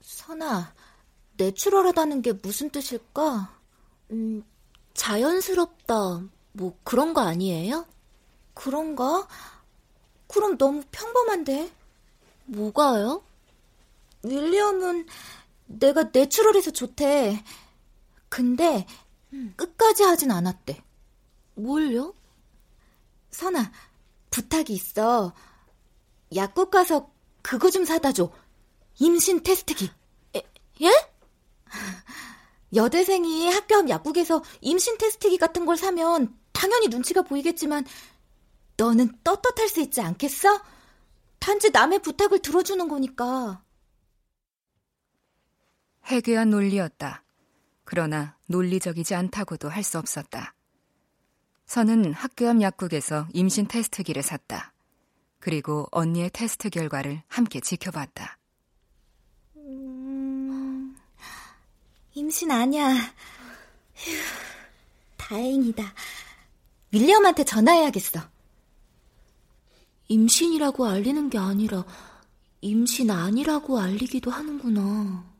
선아, 0.00 0.74
내추럴하다는 1.36 2.22
게 2.22 2.32
무슨 2.32 2.70
뜻일까? 2.70 3.56
음, 4.10 4.42
자연스럽다, 4.94 6.24
뭐 6.50 6.76
그런 6.82 7.14
거 7.14 7.20
아니에요? 7.20 7.86
그런가? 8.52 9.28
그럼 10.26 10.58
너무 10.58 10.82
평범한데. 10.90 11.70
뭐가요? 12.46 13.22
윌리엄은 14.24 15.06
내가 15.66 16.10
내추럴해서 16.12 16.72
좋대. 16.72 17.44
근데 18.32 18.86
음. 19.34 19.52
끝까지 19.58 20.04
하진 20.04 20.30
않았대. 20.30 20.82
뭘요? 21.54 22.14
선아, 23.30 23.70
부탁이 24.30 24.68
있어. 24.70 25.34
약국 26.34 26.70
가서 26.70 27.12
그거 27.42 27.70
좀 27.70 27.84
사다 27.84 28.12
줘. 28.12 28.32
임신 28.98 29.42
테스트기. 29.42 29.90
에, 30.34 30.42
예? 30.80 30.90
여대생이 32.74 33.50
학교 33.52 33.76
앞 33.76 33.90
약국에서 33.90 34.42
임신 34.62 34.96
테스트기 34.96 35.36
같은 35.36 35.66
걸 35.66 35.76
사면 35.76 36.34
당연히 36.52 36.88
눈치가 36.88 37.20
보이겠지만 37.20 37.84
너는 38.78 39.12
떳떳할 39.24 39.68
수 39.68 39.82
있지 39.82 40.00
않겠어? 40.00 40.58
단지 41.38 41.68
남의 41.68 41.98
부탁을 41.98 42.38
들어주는 42.38 42.88
거니까. 42.88 43.62
해괴한 46.06 46.48
논리였다. 46.48 47.21
그러나 47.92 48.38
논리적이지 48.46 49.14
않다고도 49.14 49.68
할 49.68 49.82
수 49.82 49.98
없었다. 49.98 50.54
선은 51.66 52.14
학교 52.14 52.48
앞 52.48 52.62
약국에서 52.62 53.28
임신 53.34 53.68
테스트기를 53.68 54.22
샀다. 54.22 54.72
그리고 55.40 55.86
언니의 55.92 56.30
테스트 56.32 56.70
결과를 56.70 57.22
함께 57.28 57.60
지켜봤다. 57.60 58.38
음, 59.56 60.96
임신 62.14 62.50
아니야. 62.50 62.94
휴, 63.94 64.10
다행이다. 65.18 65.92
윌리엄한테 66.92 67.44
전화해야겠어. 67.44 68.20
임신이라고 70.08 70.86
알리는 70.86 71.28
게 71.28 71.36
아니라 71.36 71.84
임신 72.62 73.10
아니라고 73.10 73.78
알리기도 73.78 74.30
하는구나. 74.30 75.30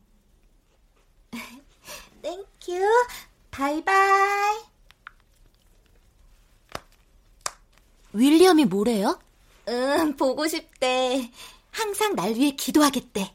Thank 2.62 2.80
you. 3.50 3.91
Bye 3.91 4.22
bye. 4.22 4.62
윌리엄이 8.12 8.66
뭐래요? 8.66 9.18
응, 9.68 10.16
보고 10.16 10.46
싶대. 10.46 11.30
항상 11.70 12.14
날 12.14 12.34
위해 12.34 12.52
기도하겠대. 12.52 13.34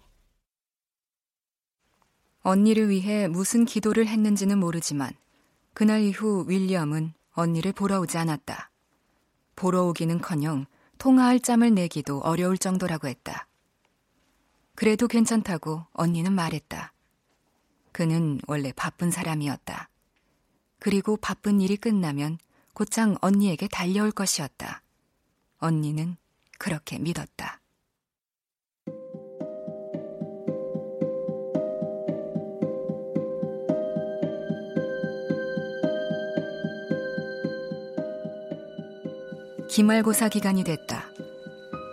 언니를 2.41 2.89
위해 2.89 3.27
무슨 3.27 3.65
기도를 3.65 4.07
했는지는 4.07 4.57
모르지만 4.57 5.11
그날 5.73 6.01
이후 6.01 6.45
윌리엄은 6.47 7.13
언니를 7.33 7.73
보러 7.73 7.99
오지 7.99 8.17
않았다. 8.17 8.71
보러 9.55 9.83
오기는커녕 9.83 10.65
통화할 10.97 11.41
짬을 11.41 11.73
내기도 11.73 12.19
어려울 12.19 12.57
정도라고 12.57 13.07
했다. 13.07 13.47
그래도 14.75 15.07
괜찮다고 15.07 15.85
언니는 15.93 16.33
말했다. 16.33 16.93
그는 17.97 18.39
원래 18.45 18.71
바쁜 18.75 19.09
사람이었다. 19.09 19.89
그리고 20.77 21.17
바쁜 21.17 21.59
일이 21.61 21.77
끝나면 21.77 22.37
곧장 22.75 23.17
언니에게 23.21 23.67
달려올 23.67 24.11
것이었다. 24.11 24.83
언니는 25.57 26.15
그렇게 26.59 26.99
믿었다. 26.99 27.59
기말고사 39.71 40.29
기간이 40.29 40.63
됐다. 40.63 41.09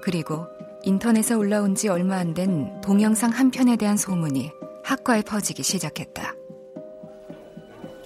그리고 0.03 0.47
인터넷에 0.83 1.33
올라온 1.33 1.75
지 1.75 1.89
얼마 1.89 2.17
안 2.19 2.35
된 2.35 2.79
동영상 2.83 3.31
한 3.31 3.51
편에 3.51 3.77
대한 3.77 3.97
소문이 3.97 4.51
학과에 4.85 5.23
퍼지기 5.23 5.63
시작했다. 5.63 6.35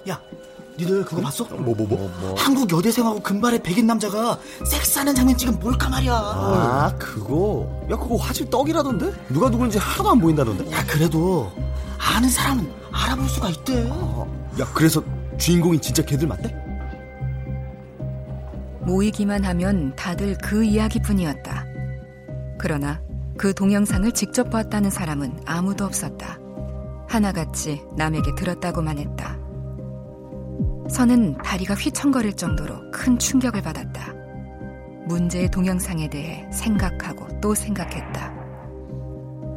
야, 0.09 0.21
니들 0.77 1.03
그거 1.03 1.21
봤어? 1.21 1.43
뭐, 1.43 1.75
뭐, 1.75 1.85
뭐? 1.85 2.09
뭐? 2.21 2.35
한국 2.37 2.71
여대생하고 2.71 3.19
금발의 3.19 3.61
백인 3.61 3.85
남자가 3.85 4.39
섹스하는 4.65 5.13
장면 5.13 5.37
지금 5.37 5.59
뭘까 5.59 5.89
말이야. 5.89 6.13
아, 6.13 6.95
그거? 6.97 7.69
야, 7.91 7.97
그거 7.97 8.15
화질 8.15 8.49
떡이라던데? 8.49 9.11
누가 9.27 9.49
누군지 9.51 9.77
하나도 9.77 10.09
안 10.09 10.19
보인다던데? 10.19 10.71
야, 10.71 10.83
그래도 10.87 11.51
아는 11.97 12.29
사람은 12.29 12.71
알아볼 12.91 13.27
수가 13.27 13.49
있대. 13.49 13.89
아, 13.91 14.25
야, 14.61 14.67
그래서 14.73 15.03
주인공이 15.37 15.79
진짜 15.81 16.01
걔들 16.03 16.27
맞대? 16.27 16.55
모이기만 18.81 19.43
하면 19.43 19.93
다들 19.97 20.37
그 20.41 20.63
이야기뿐이었다. 20.63 21.65
그러나 22.57 23.01
그 23.37 23.53
동영상을 23.53 24.09
직접 24.13 24.49
봤다는 24.49 24.89
사람은 24.89 25.41
아무도 25.45 25.85
없었다. 25.85 26.39
하나같이 27.09 27.83
남에게 27.97 28.35
들었다고만 28.35 28.97
했다. 28.99 29.37
선은 30.89 31.37
다리가 31.39 31.73
휘청거릴 31.75 32.33
정도로 32.35 32.91
큰 32.91 33.17
충격을 33.17 33.61
받았다. 33.61 34.13
문제의 35.07 35.49
동영상에 35.49 36.09
대해 36.09 36.47
생각하고 36.51 37.27
또 37.41 37.53
생각했다. 37.55 38.33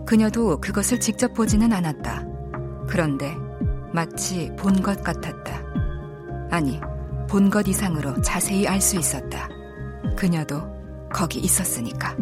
그녀도 0.06 0.58
그것을 0.60 0.98
직접 1.00 1.32
보지는 1.34 1.72
않았다. 1.72 2.26
그런데 2.88 3.34
마치 3.92 4.50
본 4.58 4.82
것 4.82 5.02
같았다. 5.02 5.62
아니, 6.50 6.80
본 7.28 7.50
것 7.50 7.66
이상으로 7.68 8.20
자세히 8.22 8.66
알 8.66 8.80
수 8.80 8.96
있었다. 8.98 9.48
그녀도 10.16 10.60
거기 11.12 11.38
있었으니까. 11.40 12.16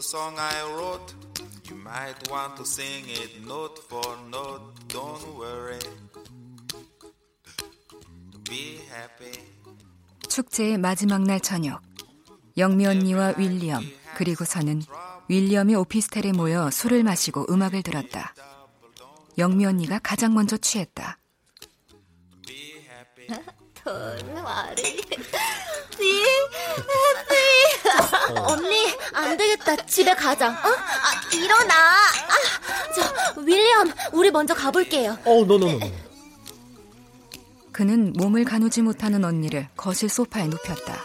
Song 0.00 0.38
I 0.38 0.62
wrote. 0.74 1.14
You 1.68 1.76
might 1.76 2.30
want 2.30 2.56
to 2.56 2.64
sing 2.64 3.04
it 3.08 3.46
note 3.46 3.78
for 3.88 4.16
note. 4.28 4.72
Don't 4.88 5.36
worry. 5.36 5.78
Be 8.44 8.80
happy. 8.90 9.38
축제의 10.28 10.78
마지막 10.78 11.22
날 11.22 11.40
저녁. 11.40 11.82
영미 12.56 12.86
언니와 12.86 13.34
윌리엄, 13.38 13.82
그리고 14.16 14.44
서는 14.44 14.82
윌리엄이 15.28 15.74
오피스텔에 15.74 16.32
모여 16.32 16.70
술을 16.70 17.04
마시고 17.04 17.46
음악을 17.50 17.82
들었다. 17.82 18.34
영미 19.36 19.66
언니가 19.66 19.98
가장 19.98 20.34
먼저 20.34 20.56
취했다. 20.56 21.18
Don't 23.88 24.44
worry. 24.44 25.00
Be 25.98 26.24
happy. 26.92 28.36
언니, 28.36 28.94
안 29.14 29.36
되겠다. 29.36 29.76
집에 29.86 30.14
가자. 30.14 30.50
어? 30.50 30.68
아, 30.68 31.34
일어나. 31.34 31.74
아, 31.74 32.34
저, 32.94 33.40
윌리엄, 33.40 33.90
우리 34.12 34.30
먼저 34.30 34.54
가볼게요. 34.54 35.16
어, 35.24 35.44
노노노. 35.44 35.80
그는 37.72 38.12
몸을 38.14 38.44
가누지 38.44 38.82
못하는 38.82 39.24
언니를 39.24 39.68
거실 39.76 40.08
소파에 40.10 40.48
눕혔다. 40.48 41.02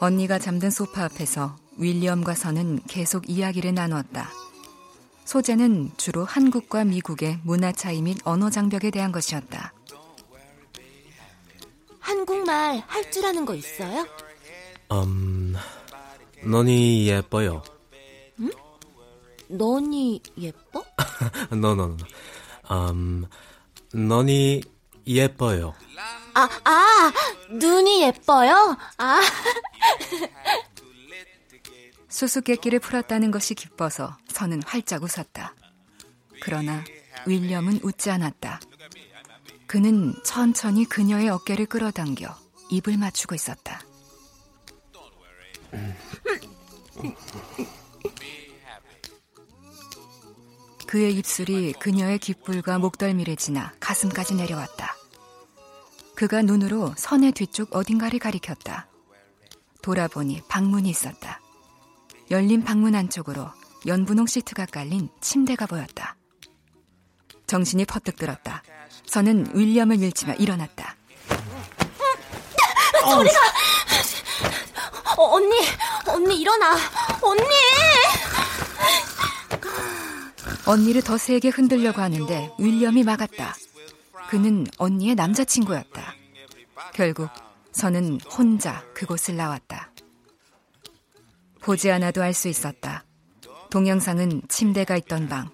언니가 0.00 0.38
잠든 0.38 0.70
소파 0.70 1.04
앞에서 1.04 1.56
윌리엄과 1.76 2.34
서는 2.34 2.80
계속 2.88 3.28
이야기를 3.28 3.74
나누었다. 3.74 4.30
소재는 5.26 5.90
주로 5.98 6.24
한국과 6.24 6.84
미국의 6.84 7.40
문화 7.42 7.72
차이 7.72 8.00
및 8.00 8.18
언어 8.24 8.48
장벽에 8.48 8.90
대한 8.90 9.12
것이었다. 9.12 9.72
한국말 12.48 12.82
할 12.86 13.10
줄 13.10 13.26
아는 13.26 13.44
거 13.44 13.54
있어요? 13.54 14.06
음, 14.92 15.54
너니 16.42 17.06
예뻐요. 17.06 17.62
응? 18.40 18.50
너니 19.48 20.22
예뻐? 20.38 20.82
너너너. 21.50 21.96
음, 22.70 23.26
너니 23.92 24.62
예뻐요. 25.06 25.74
아, 26.34 26.48
아, 26.64 27.12
눈이 27.50 28.02
예뻐요? 28.04 28.76
아. 28.96 29.20
수수께끼를 32.08 32.78
풀었다는 32.78 33.30
것이 33.30 33.54
기뻐서 33.54 34.16
선은 34.28 34.62
활짝 34.64 35.02
웃었다. 35.02 35.54
그러나 36.40 36.82
윌리엄은 37.26 37.80
웃지 37.82 38.10
않았다. 38.10 38.60
그는 39.68 40.14
천천히 40.24 40.86
그녀의 40.86 41.28
어깨를 41.28 41.66
끌어당겨 41.66 42.34
입을 42.70 42.96
맞추고 42.96 43.34
있었다. 43.34 43.82
그의 50.86 51.14
입술이 51.16 51.74
그녀의 51.74 52.18
귓불과 52.18 52.78
목덜미를 52.78 53.36
지나 53.36 53.74
가슴까지 53.78 54.34
내려왔다. 54.36 54.96
그가 56.14 56.40
눈으로 56.40 56.94
선의 56.96 57.32
뒤쪽 57.32 57.76
어딘가를 57.76 58.18
가리켰다. 58.18 58.88
돌아보니 59.82 60.42
방문이 60.48 60.88
있었다. 60.88 61.40
열린 62.30 62.64
방문 62.64 62.94
안쪽으로 62.94 63.50
연분홍 63.86 64.26
시트가 64.26 64.64
깔린 64.64 65.10
침대가 65.20 65.66
보였다. 65.66 66.16
정신이 67.46 67.84
퍼뜩 67.84 68.16
들었다. 68.16 68.62
선은 69.08 69.52
윌리엄을 69.54 69.96
밀치며 69.96 70.34
일어났다. 70.34 70.94
소리가! 73.10 73.38
어, 75.16 75.34
언니, 75.34 75.56
언니 76.06 76.40
일어나, 76.40 76.76
언니! 77.22 77.42
언니를 80.66 81.02
더 81.02 81.16
세게 81.16 81.48
흔들려고 81.48 82.02
하는데 82.02 82.52
윌리엄이 82.58 83.02
막았다. 83.02 83.56
그는 84.28 84.66
언니의 84.76 85.14
남자친구였다. 85.14 86.14
결국 86.92 87.30
선은 87.72 88.20
혼자 88.30 88.84
그곳을 88.94 89.36
나왔다. 89.36 89.90
보지 91.62 91.90
않아도 91.90 92.22
알 92.22 92.34
수 92.34 92.48
있었다. 92.48 93.04
동영상은 93.70 94.42
침대가 94.48 94.96
있던 94.98 95.28
방, 95.28 95.50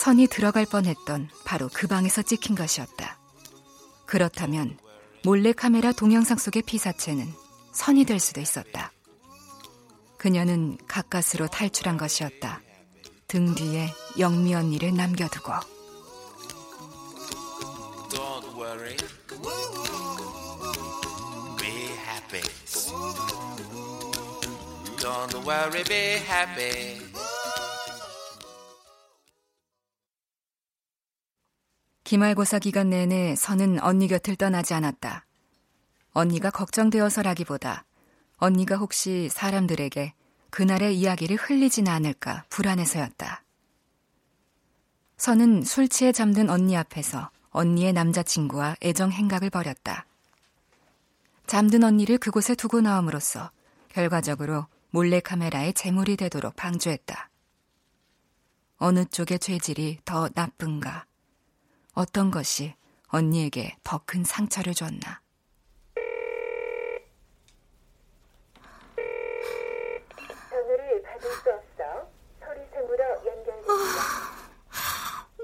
선이 0.00 0.28
들어갈 0.28 0.64
뻔했던 0.64 1.28
바로 1.44 1.68
그 1.70 1.86
방에서 1.86 2.22
찍힌 2.22 2.56
것이었다. 2.56 3.18
그렇다면 4.06 4.78
몰래 5.24 5.52
카메라 5.52 5.92
동영상 5.92 6.38
속의 6.38 6.62
피사체는 6.62 7.30
선이 7.74 8.06
될 8.06 8.18
수도 8.18 8.40
있었다. 8.40 8.92
그녀는 10.16 10.78
가까스로 10.88 11.48
탈출한 11.48 11.98
것이었다. 11.98 12.62
등 13.28 13.54
뒤에 13.54 13.92
영미 14.18 14.54
언니를 14.54 14.94
남겨두고. 14.94 15.52
Don't 18.08 18.56
worry. 18.56 18.96
Be 25.88 26.16
happy. 26.16 27.09
기말고사 32.10 32.58
기간 32.58 32.90
내내 32.90 33.36
선은 33.36 33.80
언니 33.84 34.08
곁을 34.08 34.34
떠나지 34.34 34.74
않았다. 34.74 35.26
언니가 36.10 36.50
걱정되어서라기보다 36.50 37.84
언니가 38.38 38.74
혹시 38.78 39.28
사람들에게 39.30 40.14
그날의 40.50 40.98
이야기를 40.98 41.36
흘리진 41.36 41.86
않을까 41.86 42.46
불안해서였다. 42.50 43.44
선은 45.18 45.62
술 45.62 45.86
취해 45.86 46.10
잠든 46.10 46.50
언니 46.50 46.76
앞에서 46.76 47.30
언니의 47.50 47.92
남자친구와 47.92 48.74
애정 48.82 49.12
행각을 49.12 49.48
벌였다. 49.48 50.04
잠든 51.46 51.84
언니를 51.84 52.18
그곳에 52.18 52.56
두고 52.56 52.80
나옴으로써 52.80 53.52
결과적으로 53.88 54.66
몰래카메라의 54.90 55.74
제물이 55.74 56.16
되도록 56.16 56.56
방조했다. 56.56 57.30
어느 58.78 59.04
쪽의 59.04 59.38
죄질이 59.38 60.00
더 60.04 60.28
나쁜가? 60.34 61.04
어떤 61.94 62.30
것이 62.30 62.74
언니에게 63.08 63.76
더 63.82 63.98
큰 64.06 64.24
상처를 64.24 64.74
줬나? 64.74 65.20
전화를 70.48 71.02
받을 71.02 71.30
수 71.30 71.50
없어 71.50 72.10
소리샘으로 72.40 73.04
연결됩니다. 73.26 73.72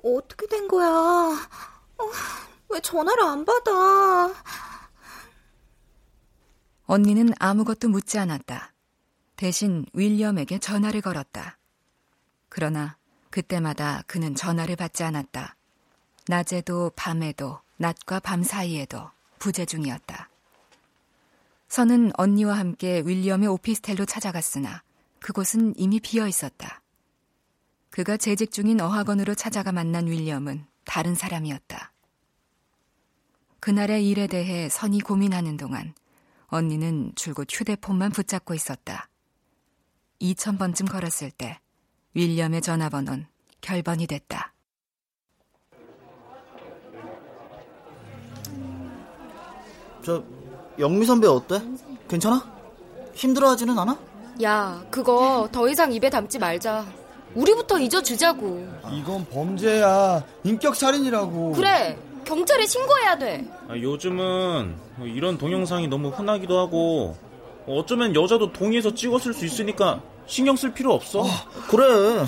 어떻게 0.05 0.47
된 0.47 0.69
거야? 0.69 0.89
어, 0.89 2.05
왜 2.69 2.81
전화를 2.81 3.23
안 3.23 3.45
받아? 3.45 4.33
언니는 6.87 7.31
아무것도 7.41 7.89
묻지 7.89 8.19
않았다. 8.19 8.73
대신 9.37 9.85
윌리엄에게 9.93 10.59
전화를 10.59 11.01
걸었다. 11.01 11.59
그러나 12.49 12.97
그때마다 13.31 14.03
그는 14.07 14.35
전화를 14.35 14.77
받지 14.77 15.03
않았다. 15.03 15.57
낮에도 16.29 16.91
밤에도 16.97 17.61
낮과 17.77 18.21
밤 18.21 18.43
사이에도 18.43 19.11
부재 19.39 19.65
중이었다. 19.65 20.29
선은 21.69 22.13
언니와 22.17 22.59
함께 22.59 23.03
윌리엄의 23.05 23.49
오피스텔로 23.49 24.07
찾아갔으나 24.07 24.83
그곳은 25.21 25.75
이미 25.77 26.01
비어 26.01 26.27
있었다. 26.27 26.83
그가 27.91 28.17
재직 28.17 28.51
중인 28.51 28.81
어학원으로 28.81 29.35
찾아가 29.35 29.73
만난 29.73 30.07
윌리엄은 30.07 30.67
다른 30.85 31.15
사람이었다. 31.15 31.93
그날의 33.61 34.09
일에 34.09 34.27
대해 34.27 34.69
선이 34.69 35.01
고민하는 35.01 35.57
동안 35.57 35.95
언니는 36.49 37.13
줄곧 37.15 37.49
휴대폰만 37.51 38.11
붙잡고 38.13 38.55
있었다. 38.55 39.09
2000번쯤 40.21 40.91
걸었을 40.91 41.31
때 41.31 41.59
윌리엄의 42.15 42.63
전화번호는 42.63 43.27
결번이 43.61 44.07
됐다. 44.07 44.56
저 50.07 50.23
영미 50.79 51.05
선배 51.05 51.27
어때? 51.27 51.61
괜찮아? 52.09 52.41
힘들어하지는 53.15 53.77
않아? 53.77 53.99
야, 54.45 54.81
그거 54.89 55.49
더 55.51 55.69
이상 55.69 55.93
입에 55.93 56.09
담지 56.09 56.39
말자. 56.39 56.87
우리부터 57.35 57.81
잊어주자고. 57.81 58.69
이건 58.93 59.27
범죄야. 59.29 60.23
인격 60.45 60.77
살인이라고. 60.77 61.55
그래, 61.55 61.99
경찰에 62.25 62.67
신고해야 62.67 63.19
돼. 63.19 63.45
아, 63.69 63.77
요즘은 63.77 64.77
이런 65.07 65.39
동영상이 65.39 65.89
너무 65.89 66.11
흔하기도 66.11 66.57
하고 66.57 67.17
어쩌면 67.67 68.15
여자도 68.15 68.53
동의해서 68.53 68.95
찍었을 68.95 69.35
수 69.35 69.45
있으니까 69.45 70.01
신경 70.29 70.55
쓸 70.55 70.73
필요 70.73 70.95
없어. 70.95 71.25
그래. 71.69 72.25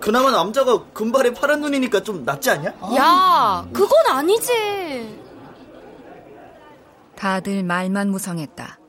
그나마 0.00 0.32
남자가 0.32 0.82
금발에 0.92 1.34
파란 1.34 1.60
눈이니까 1.60 2.02
좀 2.02 2.24
낫지 2.24 2.50
않냐? 2.50 2.74
야, 2.96 3.64
그건 3.72 3.96
아니지. 4.08 5.21
다들 7.22 7.62
말만 7.62 8.10
무성했다. 8.10 8.80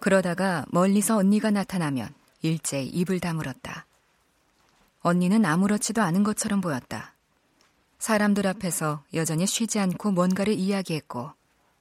그러다가 0.00 0.66
멀리서 0.70 1.16
언니가 1.16 1.52
나타나면 1.52 2.12
일제히 2.42 2.88
입을 2.88 3.20
다물었다. 3.20 3.86
언니는 5.02 5.44
아무렇지도 5.44 6.02
않은 6.02 6.24
것처럼 6.24 6.60
보였다. 6.60 7.14
사람들 8.00 8.48
앞에서 8.48 9.04
여전히 9.14 9.46
쉬지 9.46 9.78
않고 9.78 10.10
뭔가를 10.10 10.54
이야기했고, 10.54 11.30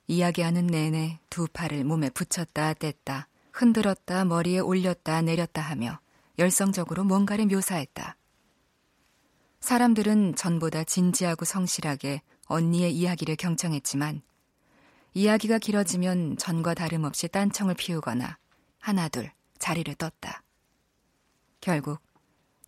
이야기하는 0.06 0.68
내내 0.68 1.18
두 1.28 1.48
팔을 1.48 1.84
몸에 1.86 2.12
붙였다 2.12 2.76
뗐다, 2.76 3.26
흔들었다 3.52 4.26
머리에 4.26 4.60
올렸다 4.60 5.24
내렸다 5.24 5.60
하며 5.64 6.00
열성적으로 6.38 7.04
뭔가를 7.04 7.48
묘사했다. 7.48 8.16
사람들은 9.60 10.36
전보다 10.36 10.84
진지하고 10.84 11.46
성실하게 11.46 12.22
언니의 12.46 12.94
이야기를 12.94 13.38
경청했지만, 13.38 14.22
이야기가 15.14 15.57
길어지면 15.57 16.38
전과 16.38 16.74
다름없이 16.76 17.28
딴청을 17.28 17.76
피우거나 17.76 18.38
하나둘 18.80 19.32
자리를 19.57 19.93
떴다. 19.95 20.43
결국 21.62 21.99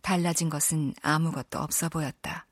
달라진 0.02 0.50
것은 0.50 0.94
아무것도 1.02 1.58
없어 1.58 1.88
보였다. 1.88 2.46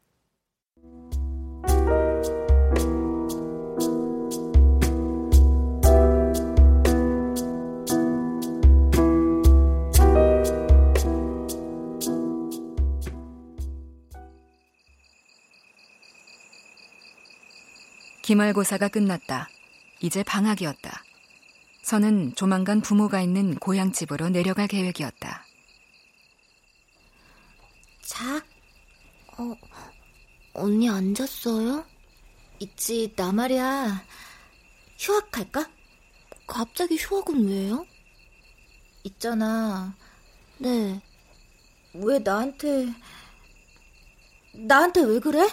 기말고사가 18.22 18.86
끝났다. 18.86 19.48
이제 20.00 20.22
방학이었다. 20.22 21.04
선은 21.82 22.34
조만간 22.34 22.80
부모가 22.80 23.20
있는 23.20 23.54
고향집으로 23.56 24.30
내려갈 24.30 24.66
계획이었다. 24.68 25.44
자, 28.02 28.36
어, 29.38 29.54
언니 30.54 30.88
안 30.88 31.14
잤어요? 31.14 31.84
있지, 32.60 33.12
나 33.16 33.32
말이야. 33.32 34.04
휴학 34.98 35.30
갈까? 35.30 35.68
갑자기 36.46 36.96
휴학은 36.96 37.46
왜요? 37.46 37.86
있잖아. 39.04 39.94
네. 40.58 41.00
왜 41.94 42.18
나한테, 42.18 42.92
나한테 44.52 45.02
왜 45.02 45.18
그래? 45.18 45.48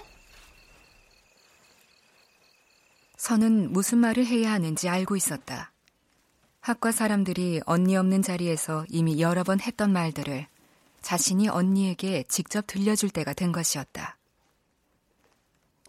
선은 3.17 3.73
무슨 3.73 3.97
말을 3.97 4.25
해야 4.25 4.51
하는지 4.51 4.87
알고 4.87 5.15
있었다. 5.15 5.71
학과 6.61 6.91
사람들이 6.91 7.61
언니 7.65 7.95
없는 7.95 8.21
자리에서 8.21 8.85
이미 8.89 9.19
여러 9.19 9.43
번 9.43 9.59
했던 9.59 9.91
말들을 9.91 10.47
자신이 11.01 11.49
언니에게 11.49 12.23
직접 12.27 12.65
들려줄 12.67 13.09
때가 13.09 13.33
된 13.33 13.51
것이었다. 13.51 14.17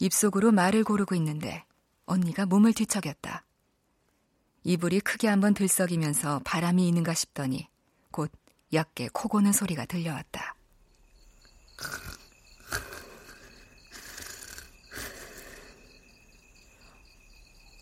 입속으로 0.00 0.52
말을 0.52 0.84
고르고 0.84 1.14
있는데 1.16 1.64
언니가 2.06 2.46
몸을 2.46 2.72
뒤척였다. 2.72 3.44
이불이 4.64 5.00
크게 5.00 5.28
한번 5.28 5.54
들썩이면서 5.54 6.40
바람이 6.44 6.86
있는가 6.88 7.14
싶더니 7.14 7.68
곧 8.10 8.30
얕게 8.72 9.10
코 9.12 9.28
고는 9.28 9.52
소리가 9.52 9.86
들려왔다. 9.86 10.54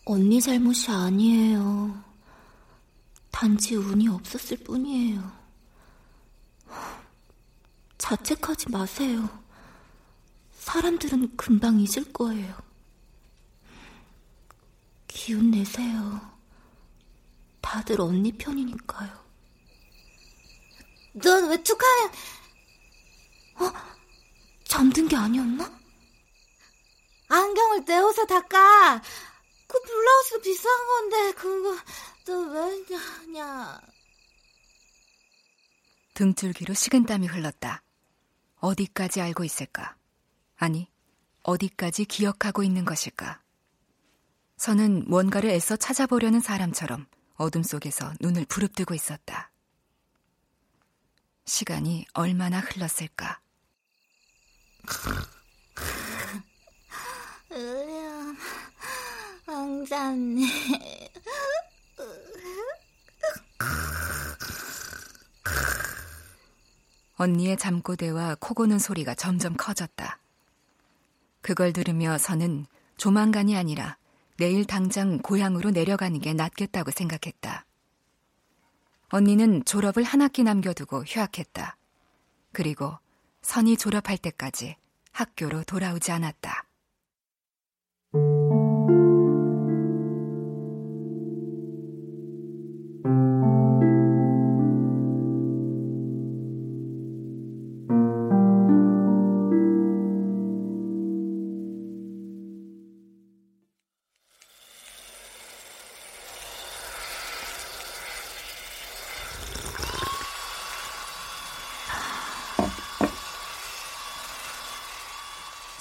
언니 0.09 0.41
잘못이 0.41 0.89
아니에요. 0.89 2.05
단지 3.33 3.75
운이 3.75 4.07
없었을 4.07 4.57
뿐이에요. 4.59 5.33
자책하지 7.99 8.71
마세요. 8.71 9.29
사람들은 10.53 11.37
금방 11.37 11.81
잊을 11.81 12.13
거예요. 12.13 12.57
기운 15.09 15.51
내세요. 15.51 16.21
다들 17.61 18.01
언니 18.01 18.31
편이니까요. 18.31 19.11
넌왜 21.15 21.65
툭하면... 21.65 22.13
어? 23.57 23.73
잠든 24.67 25.09
게 25.09 25.17
아니었나? 25.17 25.77
안경을 27.29 27.85
내 27.85 27.99
옷에 27.99 28.25
닦아. 28.25 29.03
그 29.67 29.81
블라우스 29.81 30.41
비싼 30.41 30.87
건데 30.87 31.33
그거 31.33 31.77
너 32.25 32.33
왜냐냐. 32.53 33.81
등줄기로 36.15 36.75
식은땀이 36.75 37.27
흘렀다. 37.27 37.83
어디까지 38.57 39.21
알고 39.21 39.45
있을까? 39.45 39.97
아니, 40.57 40.91
어디까지 41.43 42.07
기억하고 42.07 42.63
있는 42.63 42.85
것일까? 42.85 43.43
선은 44.57 45.05
뭔가를 45.09 45.51
애써 45.51 45.77
찾아보려는 45.77 46.41
사람처럼 46.41 47.07
어둠 47.35 47.63
속에서 47.63 48.15
눈을 48.21 48.47
부릅뜨고 48.47 48.95
있었다. 48.95 49.51
시간이 51.45 52.07
얼마나 52.15 52.61
흘렀을까? 52.61 53.41
왕자님. 59.47 60.49
언니의 67.17 67.57
잠꼬대와 67.57 68.37
코 68.41 68.55
고는 68.55 68.79
소리가 68.79 69.15
점점 69.15 69.57
커졌다. 69.57 70.19
그걸 71.41 71.73
들으며 71.73 72.19
선은 72.19 72.67
조만간이 72.97 73.57
아니라 73.57 73.97
내일 74.37 74.65
당장 74.67 75.19
고향으로 75.19 75.71
내려가는 75.71 76.21
게 76.21 76.35
낫겠다고 76.35 76.91
생각했다. 76.91 77.65
언니는 79.11 79.65
졸업을 79.65 80.03
한 80.03 80.21
학기 80.23 80.43
남겨두고 80.43 81.05
휴학했다. 81.05 81.77
그리고 82.53 82.99
선이 83.43 83.77
졸업할 83.77 84.19
때까지 84.19 84.77
학교로 85.13 85.63
돌아오지 85.65 86.11
않았다. 86.11 86.66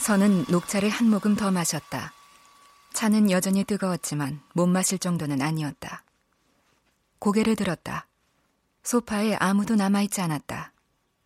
선은 0.05 0.45
녹차를 0.49 0.89
한 0.89 1.09
모금 1.09 1.35
더 1.35 1.49
마셨다. 1.49 2.13
차는 2.93 3.31
여전히 3.31 3.63
뜨거웠지만 3.63 4.39
못 4.53 4.67
마실 4.67 4.99
정도는 4.99 5.41
아니었다. 5.41 6.03
고개를 7.17 7.55
들었다. 7.55 8.05
소파에 8.83 9.33
아무도 9.39 9.73
남아있지 9.73 10.21
않았다. 10.21 10.73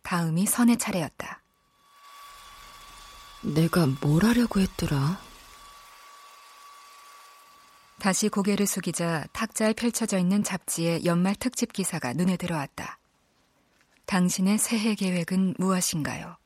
다음이 0.00 0.46
선의 0.46 0.78
차례였다. 0.78 1.42
내가 3.42 3.86
뭘 4.00 4.24
하려고 4.24 4.60
했더라? 4.60 5.20
다시 7.98 8.30
고개를 8.30 8.66
숙이자 8.66 9.26
탁자에 9.34 9.74
펼쳐져 9.74 10.16
있는 10.16 10.42
잡지의 10.42 11.04
연말 11.04 11.34
특집 11.34 11.74
기사가 11.74 12.14
눈에 12.14 12.38
들어왔다. 12.38 12.98
당신의 14.06 14.56
새해 14.56 14.94
계획은 14.94 15.56
무엇인가요? 15.58 16.40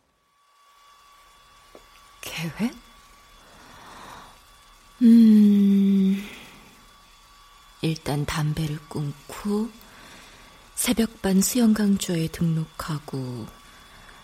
계획? 2.25 2.75
음, 5.03 6.27
일단 7.83 8.25
담배를 8.25 8.79
끊고 8.89 9.70
새벽반 10.75 11.41
수영 11.43 11.75
강좌에 11.75 12.29
등록하고 12.29 13.47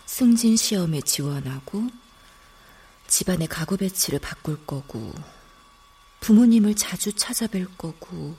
승진 0.05 0.57
시험에 0.57 1.01
지원하고 1.01 1.87
집안의 3.07 3.47
가구 3.47 3.77
배치를 3.77 4.19
바꿀 4.19 4.65
거고 4.65 5.13
부모님을 6.21 6.75
자주 6.75 7.11
찾아뵐 7.13 7.77
거고 7.77 8.35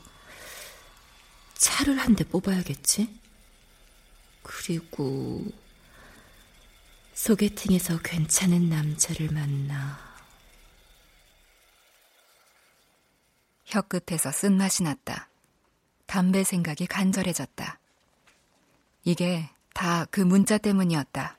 차를 1.55 1.99
한 1.99 2.15
대 2.17 2.25
뽑아야겠지? 2.25 3.09
그리고 4.43 5.45
소개팅에서 7.15 7.99
괜찮은 7.99 8.69
남자를 8.69 9.29
만나. 9.31 9.99
혀끝에서 13.65 14.33
쓴맛이 14.33 14.83
났다. 14.83 15.29
담배 16.07 16.45
생각이 16.45 16.87
간절해졌다. 16.87 17.79
이게 19.05 19.49
다 19.75 20.07
그 20.11 20.21
문자 20.21 20.59
때문이었다. 20.59 21.39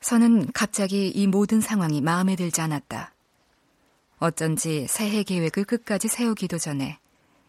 선은 0.00 0.52
갑자기 0.52 1.08
이 1.08 1.26
모든 1.26 1.60
상황이 1.60 2.00
마음에 2.00 2.36
들지 2.36 2.60
않았다. 2.60 3.12
어쩐지 4.18 4.86
새해 4.88 5.22
계획을 5.22 5.64
끝까지 5.64 6.08
세우기도 6.08 6.58
전에 6.58 6.98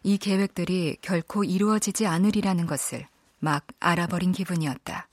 이 0.02 0.18
계획들이 0.18 0.96
결코 1.00 1.44
이루어지지 1.44 2.06
않으리라는 2.06 2.66
것을 2.66 3.06
막 3.38 3.66
알아버린 3.80 4.32
기분이었다. 4.32 5.08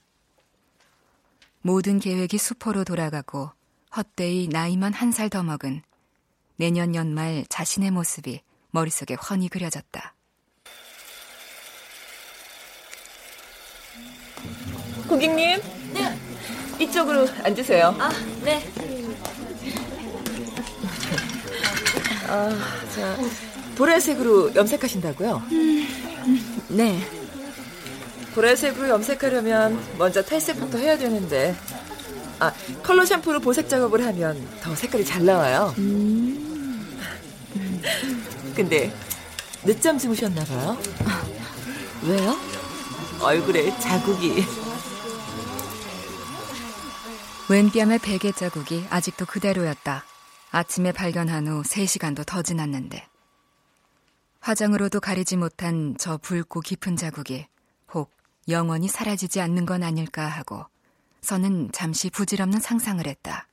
모든 1.61 1.99
계획이 1.99 2.37
수포로 2.37 2.83
돌아가고 2.83 3.51
헛되이 3.95 4.47
나이만 4.49 4.93
한 4.93 5.11
살 5.11 5.29
더 5.29 5.43
먹은 5.43 5.81
내년 6.55 6.95
연말 6.95 7.45
자신의 7.49 7.91
모습이 7.91 8.41
머릿속에 8.71 9.15
훤히 9.15 9.49
그려졌다. 9.49 10.13
고객님. 15.07 15.59
네. 15.93 16.19
이쪽으로 16.79 17.27
앉으세요. 17.43 17.95
아, 17.99 18.09
네. 18.43 18.63
아, 22.27 22.49
자, 22.95 23.17
보라색으로 23.75 24.53
염색하신다고요? 24.55 25.41
음, 25.51 25.87
네. 26.69 26.99
보라색으로 28.35 28.89
염색하려면 28.89 29.79
먼저 29.97 30.23
탈색부터 30.23 30.77
해야 30.77 30.97
되는데 30.97 31.55
아 32.39 32.53
컬러 32.83 33.05
샴푸로 33.05 33.39
보색 33.39 33.67
작업을 33.67 34.05
하면 34.05 34.47
더 34.61 34.75
색깔이 34.75 35.03
잘 35.05 35.25
나와요. 35.25 35.73
음. 35.77 36.97
근데 38.55 38.93
늦잠 39.63 39.97
주무셨나 39.97 40.43
봐요. 40.45 40.77
아, 41.05 41.23
왜요? 42.03 42.35
얼굴에 43.21 43.77
자국이. 43.79 44.45
왼뺨의 47.49 47.99
베개 47.99 48.31
자국이 48.31 48.85
아직도 48.89 49.25
그대로였다. 49.25 50.05
아침에 50.51 50.91
발견한 50.91 51.47
후 51.47 51.61
3시간도 51.63 52.25
더 52.25 52.41
지났는데. 52.41 53.05
화장으로도 54.39 54.99
가리지 54.99 55.35
못한 55.35 55.95
저 55.99 56.17
붉고 56.17 56.61
깊은 56.61 56.95
자국이 56.95 57.39
혹 57.39 57.58
영원히 58.49 58.87
사라지지 58.87 59.41
않는 59.41 59.65
건 59.65 59.83
아닐까 59.83 60.27
하고 60.27 60.65
선은 61.21 61.71
잠시 61.71 62.09
부질없는 62.09 62.59
상상을 62.59 63.05
했다. 63.05 63.47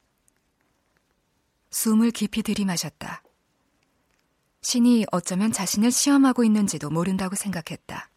숨을 1.71 2.11
깊이 2.11 2.43
들이마셨다. 2.43 3.23
신이 4.63 5.07
어쩌면 5.13 5.53
자신을 5.53 5.91
시험하고 5.93 6.45
있는지도 6.45 6.91
모른다고 6.91 7.37
생각했다. 7.37 8.09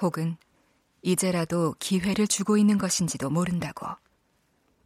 혹은 0.00 0.36
이제라도 1.02 1.74
기회를 1.78 2.26
주고 2.26 2.56
있는 2.56 2.78
것인지도 2.78 3.30
모른다고. 3.30 3.86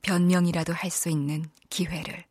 변명이라도 0.02 0.72
할 0.72 0.90
수 0.90 1.08
있는 1.08 1.44
기회를. 1.68 2.24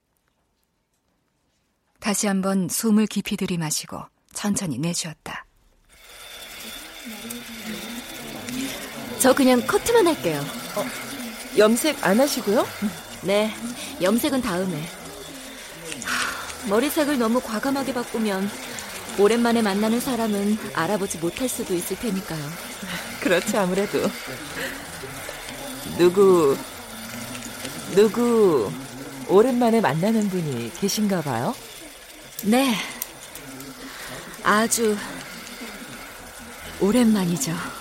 다시 1.99 2.27
한번 2.27 2.67
숨을 2.69 3.07
깊이 3.07 3.37
들이마시고 3.37 4.01
천천히 4.33 4.77
내쉬었다. 4.77 5.45
저 9.19 9.33
그냥 9.33 9.65
커트만 9.65 10.07
할게요. 10.07 10.43
어, 10.75 10.85
염색 11.57 11.97
안 12.05 12.19
하시고요? 12.19 12.65
네, 13.23 13.53
염색은 14.01 14.41
다음에. 14.41 14.81
머리색을 16.67 17.17
너무 17.17 17.41
과감하게 17.41 17.93
바꾸면 17.93 18.49
오랜만에 19.17 19.61
만나는 19.61 19.99
사람은 19.99 20.57
알아보지 20.73 21.17
못할 21.17 21.49
수도 21.49 21.73
있을 21.73 21.97
테니까요. 21.97 22.39
그렇지 23.19 23.57
아무래도. 23.57 24.09
누구 25.97 26.57
누구 27.95 28.71
오랜만에 29.27 29.81
만나는 29.81 30.29
분이 30.29 30.71
계신가 30.79 31.21
봐요? 31.21 31.53
네. 32.43 32.73
아주 34.43 34.95
오랜만이죠. 36.79 37.78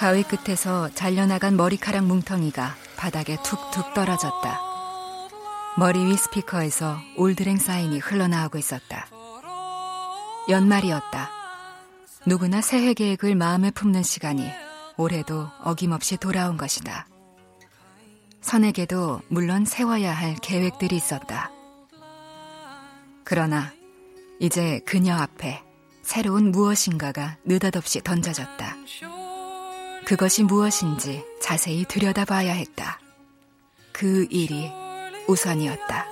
가위 0.00 0.22
끝에서 0.22 0.88
잘려나간 0.94 1.58
머리카락 1.58 2.06
뭉텅이가 2.06 2.74
바닥에 2.96 3.36
툭툭 3.42 3.92
떨어졌다. 3.92 4.60
머리 5.76 6.02
위 6.06 6.16
스피커에서 6.16 6.96
올드랭 7.18 7.58
사인이 7.58 7.98
흘러나오고 7.98 8.56
있었다. 8.56 9.08
연말이었다. 10.48 11.30
누구나 12.24 12.62
새해 12.62 12.94
계획을 12.94 13.34
마음에 13.34 13.70
품는 13.70 14.02
시간이 14.02 14.50
올해도 14.96 15.48
어김없이 15.62 16.16
돌아온 16.16 16.56
것이다. 16.56 17.09
선에게도 18.40 19.20
물론 19.28 19.64
세워야 19.64 20.12
할 20.12 20.34
계획들이 20.36 20.96
있었다. 20.96 21.50
그러나 23.24 23.72
이제 24.38 24.80
그녀 24.84 25.14
앞에 25.14 25.62
새로운 26.02 26.50
무엇인가가 26.50 27.36
느닷없이 27.44 28.00
던져졌다. 28.02 28.76
그것이 30.04 30.42
무엇인지 30.42 31.24
자세히 31.40 31.84
들여다봐야 31.84 32.52
했다. 32.52 32.98
그 33.92 34.26
일이 34.30 34.72
우선이었다. 35.28 36.06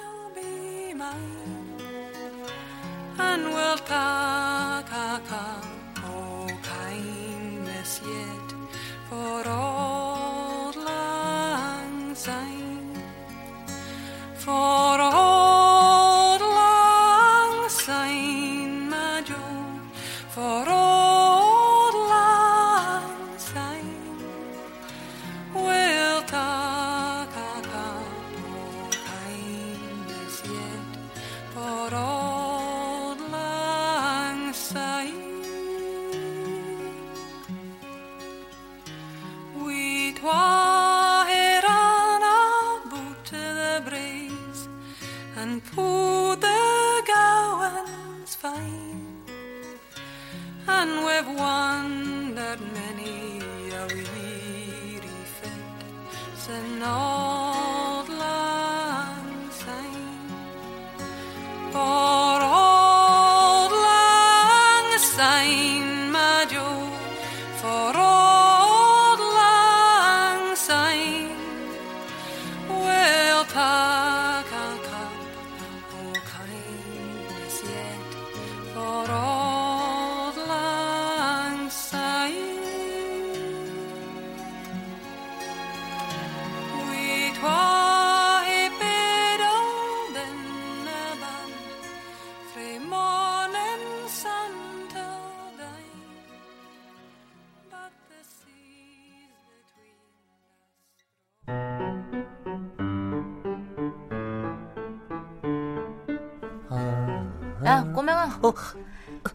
어. 108.49 108.55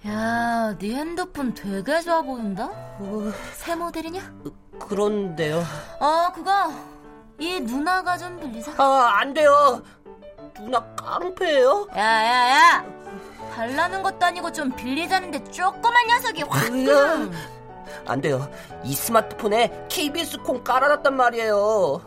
야, 0.07 0.75
네 0.79 0.95
핸드폰 0.95 1.53
되게 1.53 2.01
좋아 2.01 2.21
보인다? 2.21 2.65
어. 2.99 3.31
새 3.53 3.75
모델이냐? 3.75 4.21
그런데요. 4.79 5.63
어, 5.99 6.31
그거. 6.33 6.51
이 7.39 7.59
누나가 7.59 8.17
좀 8.17 8.39
빌리자. 8.39 8.73
아, 8.77 9.17
안 9.19 9.33
돼요. 9.33 9.81
누나 10.55 10.79
깡패예요? 10.95 11.87
야, 11.95 11.99
야, 12.01 12.49
야. 12.49 12.85
달라는 13.55 14.01
것도 14.01 14.25
아니고 14.25 14.51
좀 14.51 14.71
빌리자는데 14.75 15.43
조그만 15.51 16.07
녀석이 16.07 16.43
확 16.43 16.70
그냥. 16.70 17.31
안 18.07 18.21
돼요. 18.21 18.49
이 18.83 18.93
스마트폰에 18.95 19.85
KBS 19.89 20.39
콩 20.39 20.63
깔아놨단 20.63 21.15
말이에요. 21.15 22.01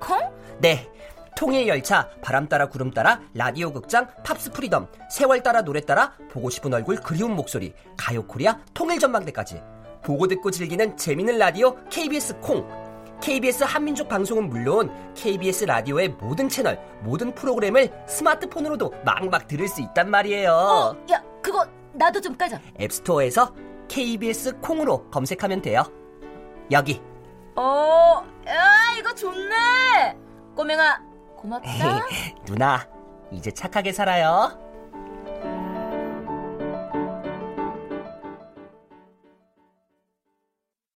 콩? 0.00 0.32
네. 0.58 0.90
통일 1.38 1.68
열차, 1.68 2.10
바람 2.20 2.48
따라 2.48 2.68
구름 2.68 2.90
따라, 2.90 3.20
라디오 3.32 3.72
극장, 3.72 4.08
팝스 4.24 4.50
프리덤, 4.50 4.88
세월 5.08 5.40
따라 5.40 5.62
노래 5.62 5.80
따라, 5.80 6.12
보고 6.32 6.50
싶은 6.50 6.74
얼굴 6.74 6.96
그리운 6.96 7.36
목소리, 7.36 7.72
가요 7.96 8.26
코리아, 8.26 8.58
통일 8.74 8.98
전망대까지. 8.98 9.62
보고 10.02 10.26
듣고 10.26 10.50
즐기는 10.50 10.96
재미있는 10.96 11.38
라디오 11.38 11.76
KBS 11.90 12.40
콩. 12.40 12.68
KBS 13.20 13.62
한민족 13.62 14.08
방송은 14.08 14.48
물론 14.48 14.92
KBS 15.14 15.66
라디오의 15.66 16.08
모든 16.08 16.48
채널, 16.48 16.76
모든 17.04 17.32
프로그램을 17.32 17.88
스마트폰으로도 18.08 18.92
막막 19.04 19.46
들을 19.46 19.68
수 19.68 19.80
있단 19.80 20.10
말이에요. 20.10 20.50
어, 20.52 20.96
야, 21.12 21.22
그거 21.40 21.64
나도 21.92 22.20
좀 22.20 22.36
까자. 22.36 22.60
앱스토어에서 22.80 23.54
KBS 23.86 24.56
콩으로 24.56 25.08
검색하면 25.10 25.62
돼요. 25.62 25.84
여기. 26.72 27.00
어, 27.54 28.24
야, 28.48 28.96
이거 28.98 29.14
좋네. 29.14 30.16
꼬맹아, 30.56 31.08
고맙다. 31.38 32.02
누나, 32.44 32.86
이제 33.30 33.50
착하게 33.50 33.92
살아요. 33.92 34.67